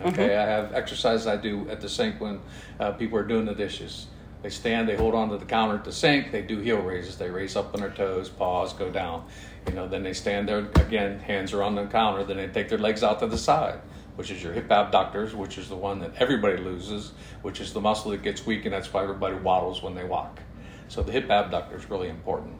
Okay, 0.00 0.28
mm-hmm. 0.28 0.40
I 0.40 0.44
have 0.44 0.72
exercises 0.72 1.26
I 1.26 1.36
do 1.36 1.68
at 1.68 1.80
the 1.80 1.88
sink 1.88 2.20
when 2.20 2.40
uh, 2.78 2.92
people 2.92 3.18
are 3.18 3.24
doing 3.24 3.44
the 3.44 3.54
dishes. 3.54 4.06
They 4.42 4.50
stand, 4.50 4.88
they 4.88 4.96
hold 4.96 5.14
onto 5.14 5.38
the 5.38 5.44
counter 5.44 5.74
at 5.74 5.84
the 5.84 5.92
sink, 5.92 6.32
they 6.32 6.40
do 6.42 6.58
heel 6.60 6.78
raises. 6.78 7.16
They 7.18 7.30
raise 7.30 7.56
up 7.56 7.74
on 7.74 7.80
their 7.80 7.90
toes, 7.90 8.28
pause, 8.30 8.72
go 8.72 8.90
down. 8.90 9.26
You 9.68 9.74
know, 9.74 9.86
then 9.86 10.02
they 10.02 10.14
stand 10.14 10.48
there 10.48 10.58
again, 10.76 11.18
hands 11.20 11.52
are 11.52 11.62
on 11.62 11.74
the 11.74 11.84
counter, 11.86 12.24
then 12.24 12.38
they 12.38 12.46
take 12.48 12.70
their 12.70 12.78
legs 12.78 13.02
out 13.02 13.18
to 13.20 13.26
the 13.26 13.36
side, 13.36 13.80
which 14.16 14.30
is 14.30 14.42
your 14.42 14.54
hip 14.54 14.70
abductors, 14.70 15.34
which 15.34 15.58
is 15.58 15.68
the 15.68 15.76
one 15.76 16.00
that 16.00 16.12
everybody 16.18 16.56
loses, 16.56 17.12
which 17.42 17.60
is 17.60 17.74
the 17.74 17.80
muscle 17.80 18.12
that 18.12 18.22
gets 18.22 18.46
weak, 18.46 18.64
and 18.64 18.72
that's 18.72 18.90
why 18.92 19.02
everybody 19.02 19.34
waddles 19.36 19.82
when 19.82 19.94
they 19.94 20.04
walk. 20.04 20.40
So 20.88 21.02
the 21.02 21.12
hip 21.12 21.28
abductor 21.28 21.76
is 21.76 21.90
really 21.90 22.08
important. 22.08 22.54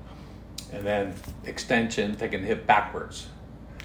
and 0.73 0.85
then 0.87 1.15
extension, 1.45 2.15
taking 2.15 2.43
the 2.43 2.47
hip 2.47 2.67
backwards. 2.67 3.27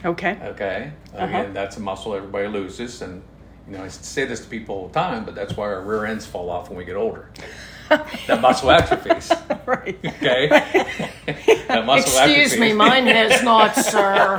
Okay. 0.04 0.38
Okay. 0.44 0.92
Uh-huh. 1.16 1.26
Again, 1.26 1.54
that's 1.54 1.78
a 1.78 1.80
muscle 1.80 2.14
everybody 2.14 2.48
loses, 2.48 3.02
and 3.02 3.24
you 3.68 3.76
know 3.78 3.84
I 3.84 3.88
say 3.88 4.26
this 4.26 4.42
to 4.42 4.48
people 4.48 4.76
all 4.76 4.88
the 4.90 4.94
time, 4.94 5.26
but 5.26 5.34
that's 5.34 5.56
why 5.58 5.66
our 5.66 5.82
rear 5.82 6.06
ends 6.06 6.26
fall 6.26 6.50
off 6.50 6.70
when 6.70 6.78
we 6.78 6.86
get 6.86 6.96
older. 6.96 7.30
that 8.28 8.42
muscle 8.42 8.72
atrophies. 8.72 9.32
Right. 9.66 9.98
Okay. 10.06 10.48
that 11.68 11.88
muscle 11.88 12.22
Excuse 12.22 12.60
me, 12.60 12.72
mine 12.72 13.08
has 13.08 13.42
not, 13.42 13.76
sir. 13.76 14.36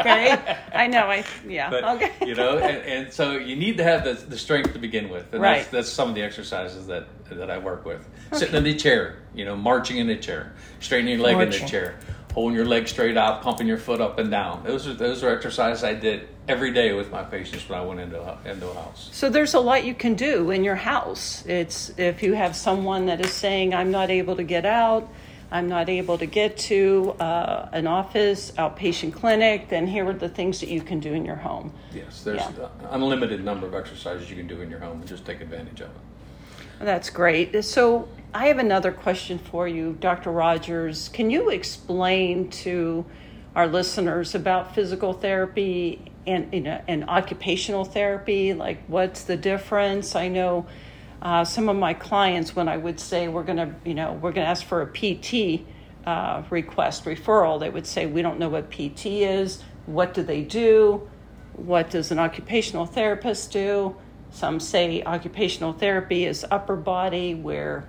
Okay? 0.00 0.56
I 0.72 0.88
know. 0.88 1.06
I 1.06 1.24
yeah. 1.46 1.70
But 1.70 1.84
okay. 1.84 2.10
you 2.26 2.34
know, 2.34 2.58
and, 2.58 2.78
and 2.78 3.12
so 3.12 3.36
you 3.36 3.54
need 3.54 3.76
to 3.76 3.84
have 3.84 4.02
the, 4.02 4.14
the 4.14 4.36
strength 4.36 4.72
to 4.72 4.80
begin 4.80 5.10
with, 5.10 5.32
and 5.32 5.40
Right. 5.40 5.58
that's, 5.58 5.68
that's 5.68 5.88
some 5.88 6.08
of 6.08 6.16
the 6.16 6.22
exercises 6.22 6.88
that 6.88 7.06
that 7.30 7.52
I 7.52 7.58
work 7.58 7.84
with. 7.84 8.04
Sitting 8.32 8.56
in 8.56 8.64
the 8.64 8.74
chair, 8.74 9.18
you 9.32 9.44
know, 9.44 9.54
marching 9.54 9.98
in 9.98 10.08
the 10.08 10.16
chair, 10.16 10.52
straightening 10.80 11.18
your 11.18 11.24
leg 11.24 11.40
in 11.40 11.50
the 11.50 11.68
chair, 11.68 11.94
holding 12.34 12.56
your 12.56 12.66
leg 12.66 12.88
straight 12.88 13.16
out, 13.16 13.42
pumping 13.42 13.66
your 13.66 13.78
foot 13.78 14.00
up 14.00 14.18
and 14.18 14.30
down. 14.30 14.62
Those 14.64 14.86
are 14.86 14.94
those 14.94 15.22
are 15.22 15.30
exercises 15.30 15.84
I 15.84 15.94
did 15.94 16.28
every 16.48 16.72
day 16.72 16.92
with 16.92 17.10
my 17.10 17.22
patients 17.22 17.68
when 17.68 17.78
I 17.78 17.84
went 17.84 18.00
into 18.00 18.20
a, 18.20 18.38
into 18.44 18.68
a 18.68 18.74
house. 18.74 19.08
So 19.12 19.30
there's 19.30 19.54
a 19.54 19.60
lot 19.60 19.84
you 19.84 19.94
can 19.94 20.14
do 20.14 20.50
in 20.50 20.64
your 20.64 20.74
house. 20.74 21.46
It's 21.46 21.92
if 21.96 22.22
you 22.22 22.34
have 22.34 22.54
someone 22.56 23.06
that 23.06 23.20
is 23.24 23.32
saying, 23.32 23.72
"I'm 23.74 23.90
not 23.90 24.10
able 24.10 24.34
to 24.36 24.42
get 24.42 24.66
out, 24.66 25.08
I'm 25.52 25.68
not 25.68 25.88
able 25.88 26.18
to 26.18 26.26
get 26.26 26.56
to 26.58 27.12
uh, 27.20 27.68
an 27.72 27.86
office, 27.86 28.50
outpatient 28.58 29.12
clinic," 29.14 29.68
then 29.68 29.86
here 29.86 30.06
are 30.08 30.12
the 30.12 30.28
things 30.28 30.58
that 30.60 30.68
you 30.68 30.82
can 30.82 30.98
do 30.98 31.14
in 31.14 31.24
your 31.24 31.36
home. 31.36 31.72
Yes, 31.94 32.22
there's 32.24 32.40
Yeah. 32.40 32.48
an 32.80 32.88
unlimited 32.90 33.44
number 33.44 33.66
of 33.68 33.74
exercises 33.74 34.28
you 34.28 34.36
can 34.36 34.48
do 34.48 34.60
in 34.60 34.70
your 34.70 34.80
home 34.80 34.98
and 35.00 35.08
just 35.08 35.24
take 35.24 35.40
advantage 35.40 35.80
of 35.80 35.88
it. 35.88 35.96
That's 36.80 37.10
great. 37.10 37.64
So 37.64 38.08
I 38.32 38.46
have 38.46 38.58
another 38.58 38.92
question 38.92 39.38
for 39.38 39.68
you, 39.68 39.96
Dr. 40.00 40.30
Rogers. 40.30 41.08
Can 41.08 41.30
you 41.30 41.50
explain 41.50 42.50
to 42.50 43.04
our 43.54 43.66
listeners 43.68 44.34
about 44.34 44.74
physical 44.74 45.12
therapy 45.12 46.10
and 46.26 46.52
you 46.52 46.60
know 46.60 46.82
and 46.88 47.08
occupational 47.08 47.84
therapy? 47.84 48.52
Like, 48.52 48.82
what's 48.88 49.24
the 49.24 49.36
difference? 49.36 50.16
I 50.16 50.28
know 50.28 50.66
uh, 51.22 51.44
some 51.44 51.68
of 51.68 51.76
my 51.76 51.94
clients, 51.94 52.54
when 52.54 52.68
I 52.68 52.76
would 52.76 53.00
say 53.00 53.28
we're 53.28 53.44
to, 53.44 53.74
you 53.84 53.94
know, 53.94 54.12
we're 54.14 54.32
to 54.32 54.40
ask 54.40 54.64
for 54.66 54.82
a 54.82 54.86
PT 54.86 55.64
uh, 56.06 56.42
request 56.50 57.04
referral, 57.06 57.58
they 57.58 57.70
would 57.70 57.86
say 57.86 58.04
we 58.04 58.20
don't 58.20 58.38
know 58.38 58.50
what 58.50 58.70
PT 58.70 59.06
is. 59.06 59.62
What 59.86 60.12
do 60.12 60.22
they 60.22 60.42
do? 60.42 61.08
What 61.54 61.88
does 61.88 62.10
an 62.10 62.18
occupational 62.18 62.84
therapist 62.84 63.52
do? 63.52 63.96
Some 64.34 64.58
say 64.58 65.00
occupational 65.04 65.72
therapy 65.72 66.24
is 66.24 66.44
upper 66.50 66.74
body, 66.74 67.36
where 67.36 67.84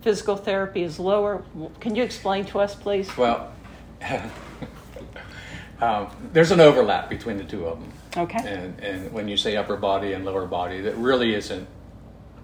physical 0.00 0.36
therapy 0.36 0.84
is 0.84 1.00
lower. 1.00 1.42
Can 1.80 1.96
you 1.96 2.04
explain 2.04 2.44
to 2.46 2.60
us, 2.60 2.76
please? 2.76 3.14
Well, 3.16 3.52
um, 5.80 6.06
there's 6.32 6.52
an 6.52 6.60
overlap 6.60 7.10
between 7.10 7.36
the 7.36 7.42
two 7.42 7.66
of 7.66 7.80
them. 7.80 7.92
Okay. 8.16 8.38
And 8.38 8.78
and 8.80 9.12
when 9.12 9.26
you 9.26 9.36
say 9.36 9.56
upper 9.56 9.76
body 9.76 10.12
and 10.12 10.24
lower 10.24 10.46
body, 10.46 10.80
that 10.82 10.96
really 10.96 11.34
isn't 11.34 11.66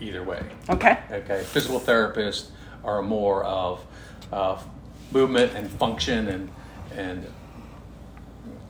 either 0.01 0.25
way. 0.25 0.43
Okay. 0.69 0.99
Okay, 1.09 1.45
physical 1.45 1.79
therapists 1.79 2.49
are 2.83 3.03
more 3.03 3.45
of 3.45 3.87
of 4.33 4.67
movement 5.13 5.53
and 5.55 5.71
function 5.71 6.27
and 6.27 6.51
and 6.91 7.25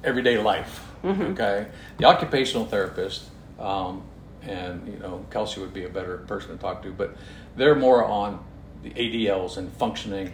everyday 0.04 0.36
life. 0.36 0.82
Okay, 1.04 1.68
the 1.98 2.04
occupational 2.04 2.66
therapist, 2.66 3.30
um, 3.60 4.02
and 4.46 4.86
you 4.86 4.98
know 4.98 5.24
Kelsey 5.30 5.60
would 5.60 5.74
be 5.74 5.84
a 5.84 5.88
better 5.88 6.18
person 6.18 6.50
to 6.50 6.56
talk 6.56 6.82
to, 6.82 6.92
but 6.92 7.16
they're 7.56 7.74
more 7.74 8.04
on 8.04 8.44
the 8.82 8.90
ADLs 8.90 9.56
and 9.56 9.72
functioning, 9.72 10.32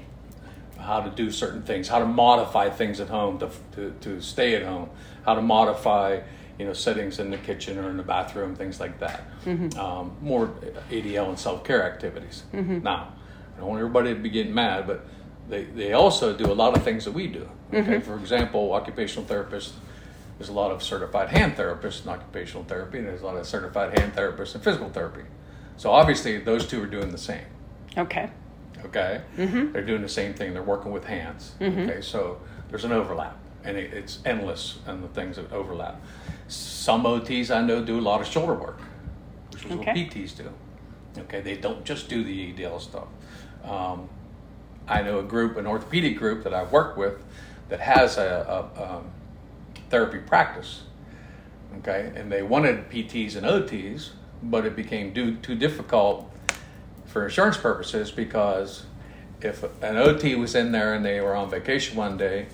how 0.78 1.00
to 1.00 1.11
do 1.11 1.31
certain 1.31 1.62
things, 1.62 1.88
how 1.88 1.99
to 1.99 2.07
modify 2.07 2.71
things 2.71 3.00
at 3.00 3.09
home 3.09 3.38
to 3.38 3.50
to, 3.73 3.95
to 4.00 4.21
stay 4.21 4.54
at 4.54 4.62
home, 4.62 4.90
how 5.25 5.35
to 5.35 5.42
modify 5.42 6.21
you 6.59 6.66
know 6.66 6.73
settings 6.73 7.19
in 7.19 7.31
the 7.31 7.38
kitchen 7.38 7.78
or 7.78 7.90
in 7.90 7.97
the 7.97 8.02
bathroom, 8.02 8.54
things 8.54 8.81
like 8.81 8.99
that. 9.00 9.25
Mm-hmm. 9.45 9.78
Um, 9.78 10.16
more 10.21 10.49
ADL 10.90 11.28
and 11.28 11.38
self 11.38 11.64
care 11.64 11.85
activities. 11.85 12.45
Mm-hmm. 12.52 12.83
Now, 12.83 13.14
I 13.57 13.61
don't 13.61 13.69
want 13.69 13.81
everybody 13.81 14.14
to 14.14 14.21
be 14.21 14.31
getting 14.31 14.54
mad, 14.54 14.87
but 14.87 15.04
they, 15.49 15.64
they 15.64 15.92
also 15.92 16.37
do 16.37 16.50
a 16.50 16.54
lot 16.54 16.76
of 16.76 16.83
things 16.83 17.04
that 17.04 17.12
we 17.12 17.26
do. 17.26 17.49
Okay, 17.73 17.97
mm-hmm. 17.97 18.00
for 18.00 18.16
example, 18.19 18.73
occupational 18.73 19.26
therapists. 19.26 19.73
There's 20.42 20.50
a 20.50 20.54
lot 20.54 20.72
of 20.72 20.82
certified 20.82 21.28
hand 21.28 21.54
therapists 21.54 22.02
in 22.02 22.08
occupational 22.08 22.64
therapy, 22.64 22.99
and 22.99 23.06
there's 23.06 23.22
a 23.22 23.25
lot 23.26 23.37
of 23.37 23.46
certified 23.46 23.96
hand 23.96 24.12
therapists 24.16 24.56
in 24.56 24.61
physical 24.61 24.90
therapy. 24.90 25.22
So 25.76 25.92
obviously, 25.92 26.37
those 26.38 26.66
two 26.66 26.82
are 26.82 26.87
doing 26.88 27.12
the 27.12 27.16
same. 27.18 27.44
Okay. 27.96 28.28
Okay, 28.84 29.20
Mhm. 29.38 29.72
they're 29.72 29.84
doing 29.87 30.02
the 30.02 30.08
same 30.08 30.34
thing. 30.34 30.52
They're 30.52 30.61
working 30.64 30.90
with 30.90 31.04
hands. 31.04 31.52
Okay, 31.62 32.00
so 32.00 32.40
there's 32.70 32.84
an 32.84 32.90
overlap, 32.90 33.37
and 33.62 33.76
it, 33.76 33.92
it's 33.94 34.18
endless 34.25 34.80
and 34.84 35.04
the 35.04 35.06
things 35.06 35.37
that 35.37 35.52
overlap. 35.52 36.00
Some 36.49 37.04
OTs 37.06 37.52
I 37.54 37.62
know 37.62 37.80
do 37.84 38.00
a 38.00 38.02
lot 38.02 38.20
of 38.20 38.26
shoulder 38.26 38.54
work, 38.54 38.80
which 39.52 39.64
is 39.64 39.70
what 39.70 39.87
Okay. 39.87 39.92
PTs 39.92 40.37
do. 40.37 40.50
Okay, 41.20 41.40
they 41.40 41.56
don't 41.56 41.84
just 41.84 42.08
do 42.08 42.25
the 42.25 42.52
ADL 42.52 42.80
stuff. 42.80 43.06
Um, 43.64 44.08
I 44.88 45.02
know 45.02 45.20
a 45.20 45.22
group, 45.22 45.56
an 45.56 45.68
orthopedic 45.68 46.18
group 46.18 46.42
that 46.42 46.52
I 46.52 46.64
work 46.64 46.96
with, 46.96 47.22
that 47.68 47.78
has 47.78 48.18
a, 48.18 48.68
a, 48.76 48.82
um 48.96 49.04
therapy 49.92 50.18
practice. 50.18 50.82
Okay, 51.78 52.12
and 52.16 52.32
they 52.32 52.42
wanted 52.42 52.90
PTs 52.90 53.37
and 53.37 53.46
OTs, 53.46 54.11
but 54.42 54.66
it 54.66 54.75
became 54.75 55.14
too, 55.14 55.37
too 55.37 55.54
difficult 55.54 56.28
for 57.06 57.25
insurance 57.25 57.56
purposes 57.56 58.11
because 58.11 58.84
if 59.40 59.62
an 59.82 59.96
OT 59.96 60.34
was 60.34 60.54
in 60.54 60.72
there 60.72 60.94
and 60.94 61.04
they 61.04 61.20
were 61.20 61.34
on 61.34 61.50
vacation 61.50 61.96
one 61.96 62.16
day 62.16 62.46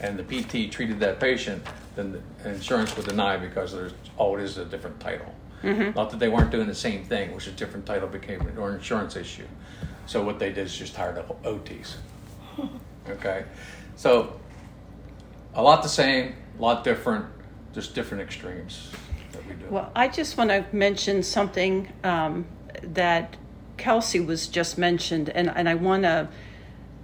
and 0.00 0.18
the 0.18 0.24
PT 0.24 0.70
treated 0.70 1.00
that 1.00 1.20
patient, 1.20 1.62
then 1.96 2.20
the 2.42 2.50
insurance 2.50 2.94
would 2.96 3.06
deny 3.06 3.36
because 3.36 3.72
there's 3.72 3.92
always 4.16 4.58
a 4.58 4.64
different 4.64 4.98
title. 5.00 5.32
Mm-hmm. 5.62 5.96
Not 5.96 6.10
that 6.10 6.18
they 6.18 6.28
weren't 6.28 6.50
doing 6.50 6.66
the 6.66 6.74
same 6.74 7.04
thing, 7.04 7.34
which 7.34 7.46
a 7.46 7.52
different 7.52 7.86
title 7.86 8.08
became 8.08 8.40
an 8.40 8.58
insurance 8.58 9.14
issue. 9.16 9.46
So 10.06 10.24
what 10.24 10.38
they 10.38 10.48
did 10.48 10.66
is 10.66 10.76
just 10.76 10.96
hired 10.96 11.16
OTs. 11.44 11.94
Okay, 13.08 13.44
so 13.96 14.38
a 15.54 15.62
lot 15.62 15.82
the 15.82 15.88
same, 15.88 16.34
a 16.60 16.62
lot 16.62 16.84
different, 16.84 17.24
just 17.72 17.94
different 17.94 18.22
extremes 18.22 18.90
that 19.32 19.46
we 19.46 19.54
do. 19.54 19.64
Well, 19.70 19.90
I 19.96 20.08
just 20.08 20.36
want 20.36 20.50
to 20.50 20.66
mention 20.72 21.22
something 21.22 21.90
um, 22.04 22.44
that 22.82 23.38
Kelsey 23.78 24.20
was 24.20 24.46
just 24.46 24.76
mentioned, 24.76 25.30
and, 25.30 25.48
and 25.48 25.68
I 25.68 25.74
want 25.74 26.02
to 26.02 26.28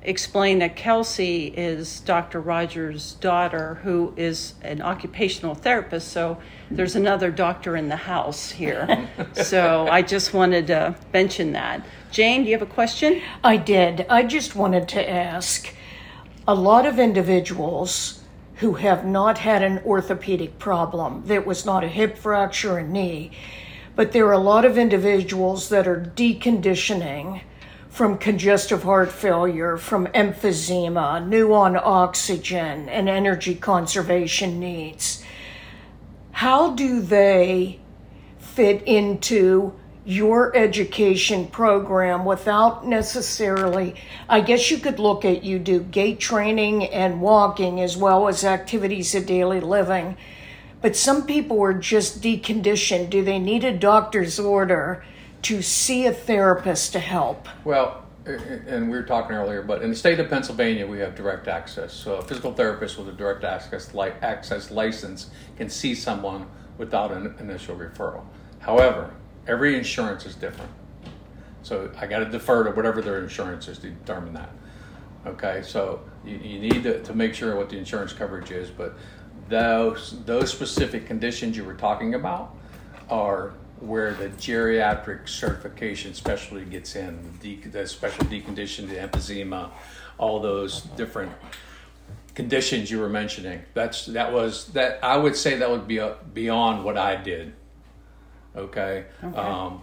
explain 0.02 0.58
that 0.58 0.76
Kelsey 0.76 1.46
is 1.46 2.00
Dr. 2.00 2.38
Rogers' 2.38 3.14
daughter, 3.14 3.80
who 3.82 4.12
is 4.16 4.54
an 4.60 4.82
occupational 4.82 5.54
therapist. 5.54 6.08
So 6.08 6.38
there's 6.70 6.94
another 6.94 7.30
doctor 7.30 7.76
in 7.76 7.88
the 7.88 7.96
house 7.96 8.50
here. 8.50 9.08
so 9.32 9.88
I 9.90 10.02
just 10.02 10.34
wanted 10.34 10.66
to 10.66 10.96
mention 11.14 11.52
that. 11.52 11.84
Jane, 12.10 12.42
do 12.42 12.50
you 12.50 12.58
have 12.58 12.68
a 12.68 12.70
question? 12.70 13.22
I 13.42 13.56
did. 13.56 14.04
I 14.10 14.22
just 14.22 14.54
wanted 14.54 14.86
to 14.90 15.10
ask 15.10 15.74
a 16.46 16.54
lot 16.54 16.84
of 16.84 16.98
individuals 16.98 18.22
who 18.56 18.74
have 18.74 19.04
not 19.04 19.38
had 19.38 19.62
an 19.62 19.78
orthopedic 19.84 20.58
problem, 20.58 21.22
that 21.26 21.46
was 21.46 21.66
not 21.66 21.84
a 21.84 21.88
hip 21.88 22.16
fracture, 22.16 22.78
a 22.78 22.86
knee, 22.86 23.30
but 23.94 24.12
there 24.12 24.26
are 24.26 24.32
a 24.32 24.38
lot 24.38 24.64
of 24.64 24.78
individuals 24.78 25.68
that 25.68 25.86
are 25.86 26.12
deconditioning 26.16 27.40
from 27.88 28.18
congestive 28.18 28.82
heart 28.82 29.10
failure, 29.10 29.76
from 29.76 30.06
emphysema, 30.08 31.26
new 31.26 31.54
on 31.54 31.76
oxygen, 31.76 32.88
and 32.88 33.08
energy 33.08 33.54
conservation 33.54 34.60
needs. 34.60 35.24
How 36.32 36.74
do 36.74 37.00
they 37.00 37.80
fit 38.38 38.82
into 38.82 39.74
your 40.06 40.56
education 40.56 41.48
program 41.48 42.24
without 42.24 42.86
necessarily 42.86 43.92
i 44.28 44.40
guess 44.40 44.70
you 44.70 44.78
could 44.78 45.00
look 45.00 45.24
at 45.24 45.42
you 45.42 45.58
do 45.58 45.80
gait 45.80 46.20
training 46.20 46.84
and 46.86 47.20
walking 47.20 47.80
as 47.80 47.96
well 47.96 48.28
as 48.28 48.44
activities 48.44 49.16
of 49.16 49.26
daily 49.26 49.58
living 49.58 50.16
but 50.80 50.94
some 50.94 51.26
people 51.26 51.60
are 51.60 51.74
just 51.74 52.22
deconditioned 52.22 53.10
do 53.10 53.24
they 53.24 53.40
need 53.40 53.64
a 53.64 53.76
doctor's 53.76 54.38
order 54.38 55.04
to 55.42 55.60
see 55.60 56.06
a 56.06 56.12
therapist 56.12 56.92
to 56.92 57.00
help 57.00 57.48
Well, 57.64 58.04
and 58.26 58.90
we 58.90 58.96
were 58.96 59.04
talking 59.04 59.36
earlier, 59.36 59.62
but 59.62 59.82
in 59.82 59.90
the 59.90 59.96
state 59.96 60.18
of 60.18 60.28
Pennsylvania, 60.28 60.84
we 60.84 60.98
have 60.98 61.14
direct 61.14 61.46
access. 61.46 61.92
So 61.92 62.16
a 62.16 62.22
physical 62.22 62.52
therapist 62.52 62.98
with 62.98 63.08
a 63.08 63.12
direct 63.12 63.44
access 63.44 63.94
access 63.94 64.72
license 64.72 65.30
can 65.56 65.70
see 65.70 65.94
someone 65.94 66.46
without 66.76 67.12
an 67.12 67.36
initial 67.38 67.76
referral. 67.76 68.24
However, 68.58 69.12
every 69.46 69.76
insurance 69.76 70.26
is 70.26 70.34
different. 70.34 70.70
So 71.62 71.90
I 71.98 72.06
got 72.06 72.20
to 72.20 72.26
defer 72.26 72.64
to 72.64 72.70
whatever 72.70 73.02
their 73.02 73.20
insurance 73.22 73.68
is 73.68 73.78
to 73.78 73.90
determine 73.90 74.34
that. 74.34 74.50
Okay, 75.26 75.62
so 75.62 76.00
you, 76.24 76.36
you 76.36 76.58
need 76.60 76.84
to, 76.84 77.02
to 77.02 77.14
make 77.14 77.34
sure 77.34 77.56
what 77.56 77.68
the 77.68 77.76
insurance 77.76 78.12
coverage 78.12 78.52
is, 78.52 78.70
but 78.70 78.96
those 79.48 80.22
those 80.24 80.50
specific 80.50 81.06
conditions 81.06 81.56
you 81.56 81.64
were 81.64 81.74
talking 81.74 82.14
about 82.14 82.54
are 83.10 83.54
where 83.80 84.14
the 84.14 84.28
geriatric 84.30 85.28
certification 85.28 86.14
specialty 86.14 86.64
gets 86.64 86.96
in, 86.96 87.18
the, 87.40 87.56
the 87.56 87.86
special 87.86 88.24
decondition, 88.24 88.88
the 88.88 88.94
emphysema, 88.94 89.70
all 90.18 90.40
those 90.40 90.82
different 90.96 91.30
conditions 92.34 92.90
you 92.90 93.00
were 93.00 93.08
mentioning. 93.08 93.62
That's 93.74 94.06
that 94.06 94.32
was 94.32 94.68
that 94.68 95.02
I 95.02 95.16
would 95.16 95.36
say 95.36 95.56
that 95.58 95.70
would 95.70 95.88
be 95.88 96.00
beyond 96.32 96.84
what 96.84 96.96
I 96.96 97.16
did. 97.16 97.54
Okay. 98.56 99.04
Okay. 99.22 99.36
Um, 99.36 99.82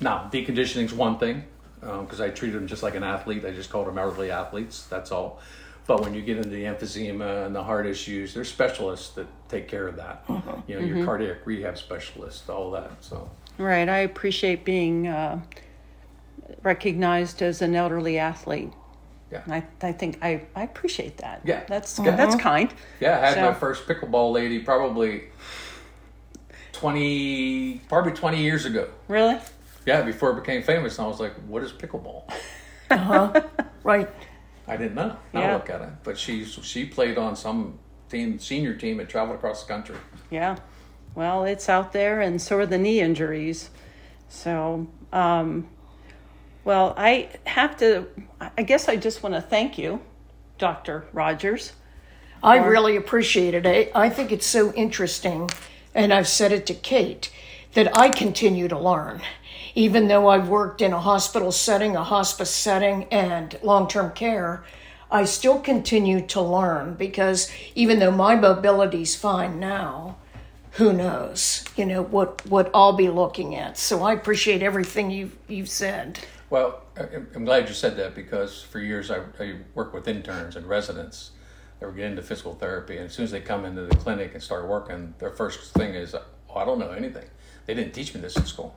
now 0.00 0.28
deconditioning 0.32 0.84
is 0.84 0.92
one 0.92 1.18
thing 1.18 1.44
because 1.80 2.20
I 2.20 2.30
treated 2.30 2.56
them 2.58 2.66
just 2.66 2.82
like 2.82 2.94
an 2.94 3.02
athlete. 3.04 3.44
I 3.44 3.50
just 3.50 3.70
called 3.70 3.86
them 3.86 3.98
elderly 3.98 4.30
athletes. 4.30 4.86
That's 4.86 5.12
all. 5.12 5.40
But 5.86 6.00
when 6.00 6.14
you 6.14 6.22
get 6.22 6.38
into 6.38 6.48
the 6.48 6.64
emphysema 6.64 7.44
and 7.44 7.54
the 7.54 7.62
heart 7.62 7.86
issues, 7.86 8.32
there's 8.32 8.48
specialists 8.48 9.10
that 9.16 9.26
take 9.50 9.68
care 9.68 9.86
of 9.86 9.96
that. 9.96 10.24
You 10.66 10.80
know, 10.80 10.86
your 10.86 11.04
cardiac 11.04 11.44
rehab 11.44 11.76
specialists, 11.76 12.48
all 12.48 12.70
that. 12.70 12.90
So 13.00 13.30
Right. 13.58 13.86
I 13.88 13.98
appreciate 13.98 14.64
being 14.64 15.06
uh, 15.06 15.40
recognized 16.62 17.42
as 17.42 17.62
an 17.62 17.74
elderly 17.74 18.18
athlete. 18.18 18.72
Yeah. 19.30 19.42
I, 19.48 19.64
I 19.82 19.92
think 19.92 20.18
I, 20.22 20.42
I 20.56 20.62
appreciate 20.62 21.18
that. 21.18 21.42
Yeah. 21.44 21.64
That's 21.68 21.98
Yeah. 21.98 22.16
that's 22.16 22.36
kind. 22.36 22.72
yeah, 23.00 23.20
I 23.20 23.26
had 23.30 23.40
my 23.44 23.54
first 23.54 23.86
pickleball 23.86 24.32
lady 24.32 24.60
probably 24.60 25.24
twenty, 26.84 27.80
probably 27.88 28.12
twenty 28.12 28.42
years 28.42 28.66
ago. 28.66 28.88
Really? 29.08 29.38
Yeah, 29.86 30.02
before 30.02 30.32
it 30.32 30.34
became 30.34 30.62
famous, 30.62 30.98
and 30.98 31.06
I 31.06 31.08
was 31.08 31.18
like, 31.18 31.32
"What 31.46 31.62
is 31.62 31.72
pickleball?" 31.72 32.30
Uh-huh. 32.90 33.40
Right. 33.82 34.08
I 34.68 34.76
didn't 34.76 34.94
know. 34.94 35.16
Now 35.32 35.40
Yeah. 35.40 35.54
look 35.54 35.70
at 35.70 35.80
it. 35.80 35.88
But 36.04 36.18
she 36.18 36.44
she 36.44 36.84
played 36.84 37.16
on 37.16 37.34
some 37.34 37.78
team, 38.10 38.38
senior 38.38 38.74
team, 38.74 39.00
and 39.00 39.08
traveled 39.08 39.36
across 39.38 39.64
the 39.64 39.72
country. 39.72 39.96
Yeah. 40.30 40.56
Well, 41.14 41.44
it's 41.44 41.70
out 41.70 41.92
there, 41.92 42.20
and 42.20 42.40
so 42.40 42.58
are 42.58 42.66
the 42.66 42.76
knee 42.76 43.00
injuries. 43.00 43.70
So, 44.28 44.86
um, 45.12 45.66
well, 46.64 46.92
I 46.98 47.30
have 47.46 47.78
to. 47.78 48.06
I 48.58 48.62
guess 48.62 48.88
I 48.90 48.96
just 48.96 49.22
want 49.22 49.34
to 49.34 49.40
thank 49.40 49.78
you, 49.78 50.02
Doctor 50.58 51.06
Rogers. 51.14 51.72
I 52.42 52.58
really 52.58 52.96
appreciate 52.96 53.54
it. 53.54 53.66
I, 53.66 53.90
I 54.06 54.10
think 54.10 54.30
it's 54.30 54.46
so 54.46 54.72
interesting, 54.74 55.48
and 55.94 56.12
I've 56.12 56.28
said 56.28 56.52
it 56.52 56.66
to 56.66 56.74
Kate, 56.74 57.30
that 57.74 57.96
I 57.96 58.08
continue 58.08 58.68
to 58.68 58.78
learn. 58.78 59.20
Even 59.74 60.08
though 60.08 60.28
I've 60.28 60.48
worked 60.48 60.80
in 60.80 60.92
a 60.92 61.00
hospital 61.00 61.50
setting, 61.52 61.96
a 61.96 62.04
hospice 62.04 62.54
setting, 62.54 63.04
and 63.04 63.58
long 63.62 63.88
term 63.88 64.12
care, 64.12 64.64
I 65.10 65.24
still 65.24 65.60
continue 65.60 66.26
to 66.28 66.40
learn 66.40 66.94
because 66.94 67.50
even 67.74 67.98
though 67.98 68.10
my 68.10 68.34
mobility's 68.34 69.14
fine 69.14 69.60
now, 69.60 70.16
who 70.72 70.92
knows, 70.92 71.64
you 71.76 71.86
know, 71.86 72.02
what, 72.02 72.44
what 72.46 72.70
I'll 72.74 72.94
be 72.94 73.08
looking 73.08 73.54
at. 73.54 73.78
So 73.78 74.02
I 74.02 74.12
appreciate 74.12 74.62
everything 74.62 75.10
you've, 75.10 75.36
you've 75.46 75.68
said. 75.68 76.18
Well, 76.50 76.82
I'm 76.96 77.44
glad 77.44 77.68
you 77.68 77.74
said 77.74 77.96
that 77.96 78.14
because 78.14 78.62
for 78.62 78.80
years 78.80 79.10
I, 79.10 79.20
I 79.38 79.56
worked 79.74 79.94
with 79.94 80.08
interns 80.08 80.56
and 80.56 80.66
residents 80.66 81.30
that 81.84 81.90
were 81.90 81.96
getting 81.96 82.12
into 82.12 82.22
physical 82.22 82.54
therapy, 82.54 82.96
and 82.96 83.06
as 83.06 83.12
soon 83.12 83.24
as 83.24 83.30
they 83.30 83.40
come 83.40 83.66
into 83.66 83.82
the 83.82 83.94
clinic 83.96 84.32
and 84.32 84.42
start 84.42 84.66
working, 84.66 85.14
their 85.18 85.30
first 85.30 85.74
thing 85.74 85.94
is, 85.94 86.14
"Oh, 86.14 86.56
I 86.56 86.64
don't 86.64 86.78
know 86.78 86.92
anything. 86.92 87.26
They 87.66 87.74
didn't 87.74 87.92
teach 87.92 88.14
me 88.14 88.22
this 88.22 88.36
in 88.36 88.46
school." 88.46 88.74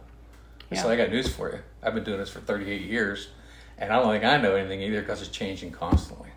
Yeah. 0.69 0.81
So 0.81 0.89
I 0.89 0.97
got 0.97 1.09
news 1.09 1.33
for 1.33 1.49
you. 1.49 1.59
I've 1.81 1.93
been 1.93 2.03
doing 2.03 2.19
this 2.19 2.29
for 2.29 2.41
38 2.41 2.81
years, 2.81 3.29
and 3.77 3.93
I 3.93 3.95
don't 3.95 4.11
think 4.11 4.25
I 4.25 4.35
know 4.37 4.55
anything 4.55 4.81
either 4.81 4.99
because 4.99 5.21
it's 5.21 5.31
changing 5.31 5.71
constantly. 5.71 6.29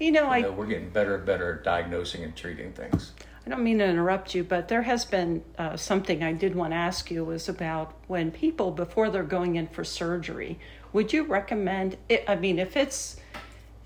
You 0.00 0.10
know, 0.10 0.24
You 0.24 0.30
I 0.30 0.40
know, 0.40 0.52
we're 0.52 0.66
getting 0.66 0.90
better 0.90 1.14
and 1.14 1.24
better 1.24 1.54
at 1.54 1.62
diagnosing 1.62 2.24
and 2.24 2.34
treating 2.34 2.72
things. 2.72 3.12
I 3.46 3.50
don't 3.50 3.62
mean 3.62 3.78
to 3.78 3.84
interrupt 3.84 4.34
you, 4.34 4.42
but 4.42 4.66
there 4.66 4.82
has 4.82 5.04
been 5.04 5.44
uh, 5.58 5.76
something 5.76 6.24
I 6.24 6.32
did 6.32 6.56
want 6.56 6.72
to 6.72 6.76
ask 6.76 7.10
you 7.10 7.24
was 7.24 7.48
about 7.48 7.94
when 8.08 8.32
people 8.32 8.72
before 8.72 9.10
they're 9.10 9.22
going 9.22 9.54
in 9.54 9.68
for 9.68 9.84
surgery. 9.84 10.58
Would 10.92 11.12
you 11.12 11.22
recommend? 11.22 11.96
It, 12.08 12.24
I 12.26 12.34
mean, 12.34 12.58
if 12.58 12.76
it's 12.76 13.16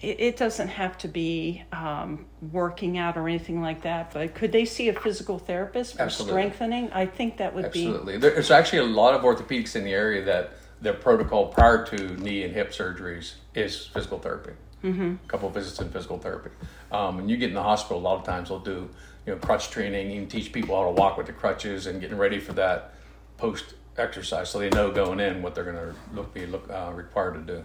it, 0.05 0.21
it 0.21 0.37
doesn't 0.37 0.69
have 0.69 0.99
to 0.99 1.09
be 1.09 1.63
um, 1.73 2.27
working 2.53 2.99
out 2.99 3.17
or 3.17 3.29
anything 3.29 3.63
like 3.63 3.83
that, 3.83 4.13
but 4.13 4.35
could 4.35 4.53
they 4.53 4.65
see 4.65 4.89
a 4.89 4.93
physical 4.93 5.39
therapist 5.39 5.97
for 5.97 6.03
Absolutely. 6.03 6.43
strengthening? 6.43 6.93
I 6.93 7.07
think 7.07 7.39
that 7.39 7.55
would 7.55 7.73
be 7.73 7.87
Absolutely. 7.87 8.19
There's 8.19 8.51
actually 8.51 8.81
a 8.81 8.85
lot 8.85 9.15
of 9.15 9.23
orthopedics 9.23 9.77
in 9.77 9.85
the 9.85 9.93
area 9.93 10.25
that 10.25 10.55
their 10.81 10.95
protocol 10.95 11.47
prior 11.47 11.85
to 11.87 12.17
knee 12.23 12.43
and 12.43 12.53
hip 12.53 12.73
surgeries 12.73 13.35
is 13.55 13.87
physical 13.87 14.19
therapy. 14.19 14.53
Mm-hmm. 14.83 15.15
A 15.25 15.29
couple 15.29 15.49
of 15.49 15.55
visits 15.55 15.81
in 15.81 15.91
physical 15.91 16.19
therapy. 16.19 16.51
Um, 16.93 17.17
when 17.17 17.29
you 17.29 17.39
get 17.39 17.49
in 17.49 17.55
the 17.55 17.63
hospital, 17.63 17.99
a 17.99 18.05
lot 18.05 18.19
of 18.19 18.25
times 18.25 18.51
they'll 18.51 18.59
do 18.59 18.91
you 19.27 19.33
know 19.33 19.39
crutch 19.39 19.71
training, 19.71 20.11
even 20.11 20.29
teach 20.29 20.53
people 20.53 20.77
how 20.77 20.85
to 20.85 20.91
walk 20.91 21.17
with 21.17 21.27
the 21.27 21.33
crutches 21.33 21.87
and 21.87 22.01
getting 22.01 22.19
ready 22.19 22.39
for 22.39 22.53
that 22.53 22.95
post 23.39 23.75
exercise, 23.97 24.51
so 24.51 24.59
they 24.59 24.69
know 24.71 24.91
going 24.91 25.21
in 25.21 25.41
what 25.41 25.55
they're 25.55 25.65
going 25.65 25.77
to 25.77 25.95
look 26.13 26.35
be 26.35 26.47
look 26.47 26.69
uh, 26.71 26.93
required 26.95 27.35
to 27.35 27.55
do. 27.55 27.65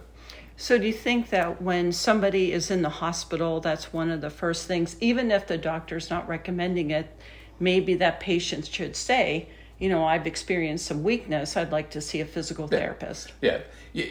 So, 0.60 0.76
do 0.76 0.86
you 0.86 0.92
think 0.92 1.30
that 1.30 1.62
when 1.62 1.90
somebody 1.90 2.52
is 2.52 2.70
in 2.70 2.82
the 2.82 2.90
hospital, 2.90 3.60
that's 3.60 3.94
one 3.94 4.10
of 4.10 4.20
the 4.20 4.28
first 4.28 4.66
things, 4.66 4.94
even 5.00 5.30
if 5.30 5.46
the 5.46 5.56
doctor's 5.56 6.10
not 6.10 6.28
recommending 6.28 6.90
it, 6.90 7.16
maybe 7.58 7.94
that 7.94 8.20
patient 8.20 8.66
should 8.66 8.94
say, 8.94 9.48
you 9.78 9.88
know, 9.88 10.04
I've 10.04 10.26
experienced 10.26 10.84
some 10.84 11.02
weakness. 11.02 11.56
I'd 11.56 11.72
like 11.72 11.88
to 11.92 12.02
see 12.02 12.20
a 12.20 12.26
physical 12.26 12.68
therapist. 12.68 13.32
Yeah, 13.40 13.60
you, 13.94 14.10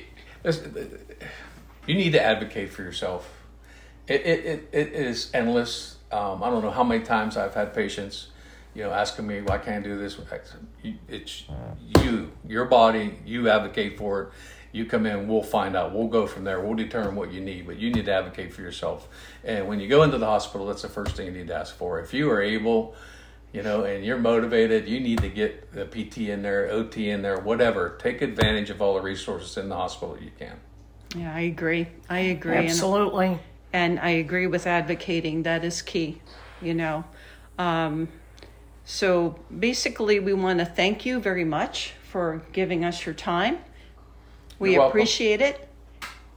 you 1.86 1.94
need 1.94 2.14
to 2.14 2.22
advocate 2.22 2.72
for 2.72 2.82
yourself. 2.82 3.32
It, 4.08 4.22
it, 4.22 4.46
it, 4.46 4.70
it 4.72 4.94
is 4.94 5.30
endless. 5.36 5.98
Um, 6.12 6.42
I 6.42 6.50
don't 6.50 6.64
know 6.64 6.72
how 6.72 6.84
many 6.84 7.04
times 7.06 7.38
I've 7.38 7.54
had 7.54 7.76
patients, 7.76 8.30
you 8.74 8.82
know, 8.82 8.92
asking 8.92 9.28
me 9.28 9.42
why 9.42 9.60
can't 9.60 9.86
I 9.86 9.88
do 9.88 10.00
this. 10.00 10.18
It's 11.08 11.44
you, 12.02 12.32
your 12.48 12.66
body. 12.66 13.20
You 13.24 13.50
advocate 13.50 14.00
for 14.00 14.24
it. 14.24 14.30
You 14.72 14.86
come 14.86 15.06
in, 15.06 15.28
we'll 15.28 15.44
find 15.44 15.76
out. 15.76 15.94
We'll 15.94 16.08
go 16.08 16.28
from 16.28 16.44
there. 16.44 16.60
We'll 16.60 16.76
determine 16.76 17.16
what 17.16 17.32
you 17.32 17.42
need, 17.42 17.66
but 17.66 17.78
you 17.78 17.92
need 17.92 18.06
to 18.06 18.14
advocate 18.14 18.54
for 18.54 18.62
yourself. 18.62 19.08
And 19.44 19.68
when 19.68 19.80
you 19.80 19.88
go 19.88 20.04
into 20.04 20.18
the 20.18 20.28
hospital, 20.28 20.68
that's 20.68 20.84
the 20.84 20.90
first 20.90 21.16
thing 21.16 21.28
you 21.28 21.32
need 21.32 21.48
to 21.48 21.56
ask 21.56 21.76
for. 21.76 22.00
If 22.00 22.14
you 22.14 22.30
are 22.30 22.42
able, 22.42 22.96
you 23.52 23.64
know, 23.64 23.84
and 23.84 24.06
you're 24.06 24.20
motivated, 24.20 24.88
you 24.88 25.00
need 25.00 25.20
to 25.20 25.30
get 25.30 25.74
the 25.74 25.86
PT 25.86 26.30
in 26.30 26.44
there, 26.44 26.70
OT 26.70 27.10
in 27.10 27.22
there, 27.22 27.40
whatever. 27.40 27.98
Take 28.00 28.22
advantage 28.22 28.70
of 28.70 28.82
all 28.82 28.94
the 28.94 29.02
resources 29.02 29.58
in 29.58 29.70
the 29.70 29.76
hospital 29.76 30.18
you 30.22 30.32
can. 30.38 30.58
Yeah, 31.16 31.34
I 31.34 31.42
agree. 31.42 31.88
I 32.10 32.20
agree. 32.20 32.56
And, 32.58 32.68
Absolutely. 32.68 33.40
and 33.74 34.00
I 34.00 34.10
agree 34.10 34.46
with 34.46 34.68
advocating. 34.68 35.44
That 35.44 35.66
is 35.66 35.82
key, 35.82 36.22
you 36.62 36.76
know. 36.76 37.04
Um, 37.58 38.10
so 38.86 39.40
basically, 39.58 40.20
we 40.20 40.34
want 40.34 40.60
to 40.60 40.66
thank 40.66 41.06
you 41.06 41.20
very 41.20 41.46
much 41.46 41.94
for 42.10 42.44
giving 42.54 42.86
us 42.86 43.06
your 43.06 43.16
time. 43.16 43.60
We 44.60 44.76
appreciate 44.76 45.42
it. 45.42 45.68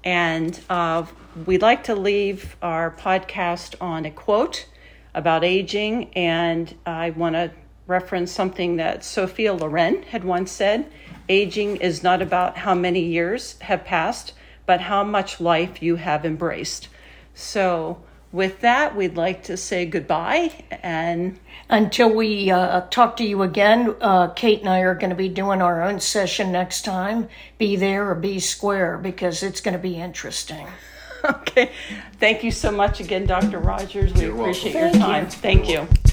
And 0.04 0.58
uh, 0.70 1.06
we'd 1.46 1.62
like 1.62 1.84
to 1.84 1.94
leave 1.94 2.56
our 2.62 2.90
podcast 2.90 3.74
on 3.80 4.04
a 4.04 4.10
quote 4.10 4.66
about 5.14 5.44
aging. 5.44 6.12
And 6.14 6.74
I 6.86 7.10
want 7.10 7.34
to 7.34 7.52
reference 7.86 8.32
something 8.32 8.76
that 8.76 9.04
Sophia 9.04 9.52
Loren 9.52 10.02
had 10.04 10.24
once 10.24 10.50
said 10.50 10.90
Aging 11.28 11.76
is 11.76 12.02
not 12.02 12.20
about 12.20 12.58
how 12.58 12.74
many 12.74 13.00
years 13.00 13.58
have 13.60 13.84
passed, 13.84 14.32
but 14.66 14.80
how 14.80 15.04
much 15.04 15.40
life 15.40 15.82
you 15.82 15.96
have 15.96 16.24
embraced. 16.24 16.88
So, 17.32 18.02
with 18.32 18.60
that, 18.60 18.96
we'd 18.96 19.16
like 19.16 19.44
to 19.44 19.56
say 19.56 19.86
goodbye 19.86 20.64
and 20.82 21.38
Until 21.68 22.12
we 22.14 22.50
uh, 22.50 22.82
talk 22.90 23.16
to 23.16 23.24
you 23.24 23.42
again, 23.42 23.94
uh, 24.02 24.28
Kate 24.28 24.60
and 24.60 24.68
I 24.68 24.80
are 24.80 24.94
going 24.94 25.08
to 25.08 25.16
be 25.16 25.30
doing 25.30 25.62
our 25.62 25.82
own 25.82 26.00
session 26.00 26.52
next 26.52 26.82
time. 26.84 27.28
Be 27.56 27.76
there 27.76 28.10
or 28.10 28.14
be 28.14 28.40
square 28.40 28.98
because 28.98 29.42
it's 29.42 29.62
going 29.62 29.72
to 29.72 29.80
be 29.80 29.96
interesting. 29.96 30.66
okay. 31.24 31.70
Thank 32.18 32.44
you 32.44 32.50
so 32.50 32.70
much 32.70 33.00
again, 33.00 33.24
Dr. 33.24 33.58
Rogers. 33.58 34.12
We 34.12 34.22
You're 34.22 34.34
welcome. 34.34 34.50
appreciate 34.50 34.74
your 34.74 34.90
Thank 34.90 34.94
you. 34.96 35.00
time. 35.00 35.26
Thank 35.30 35.68
you. 35.70 36.11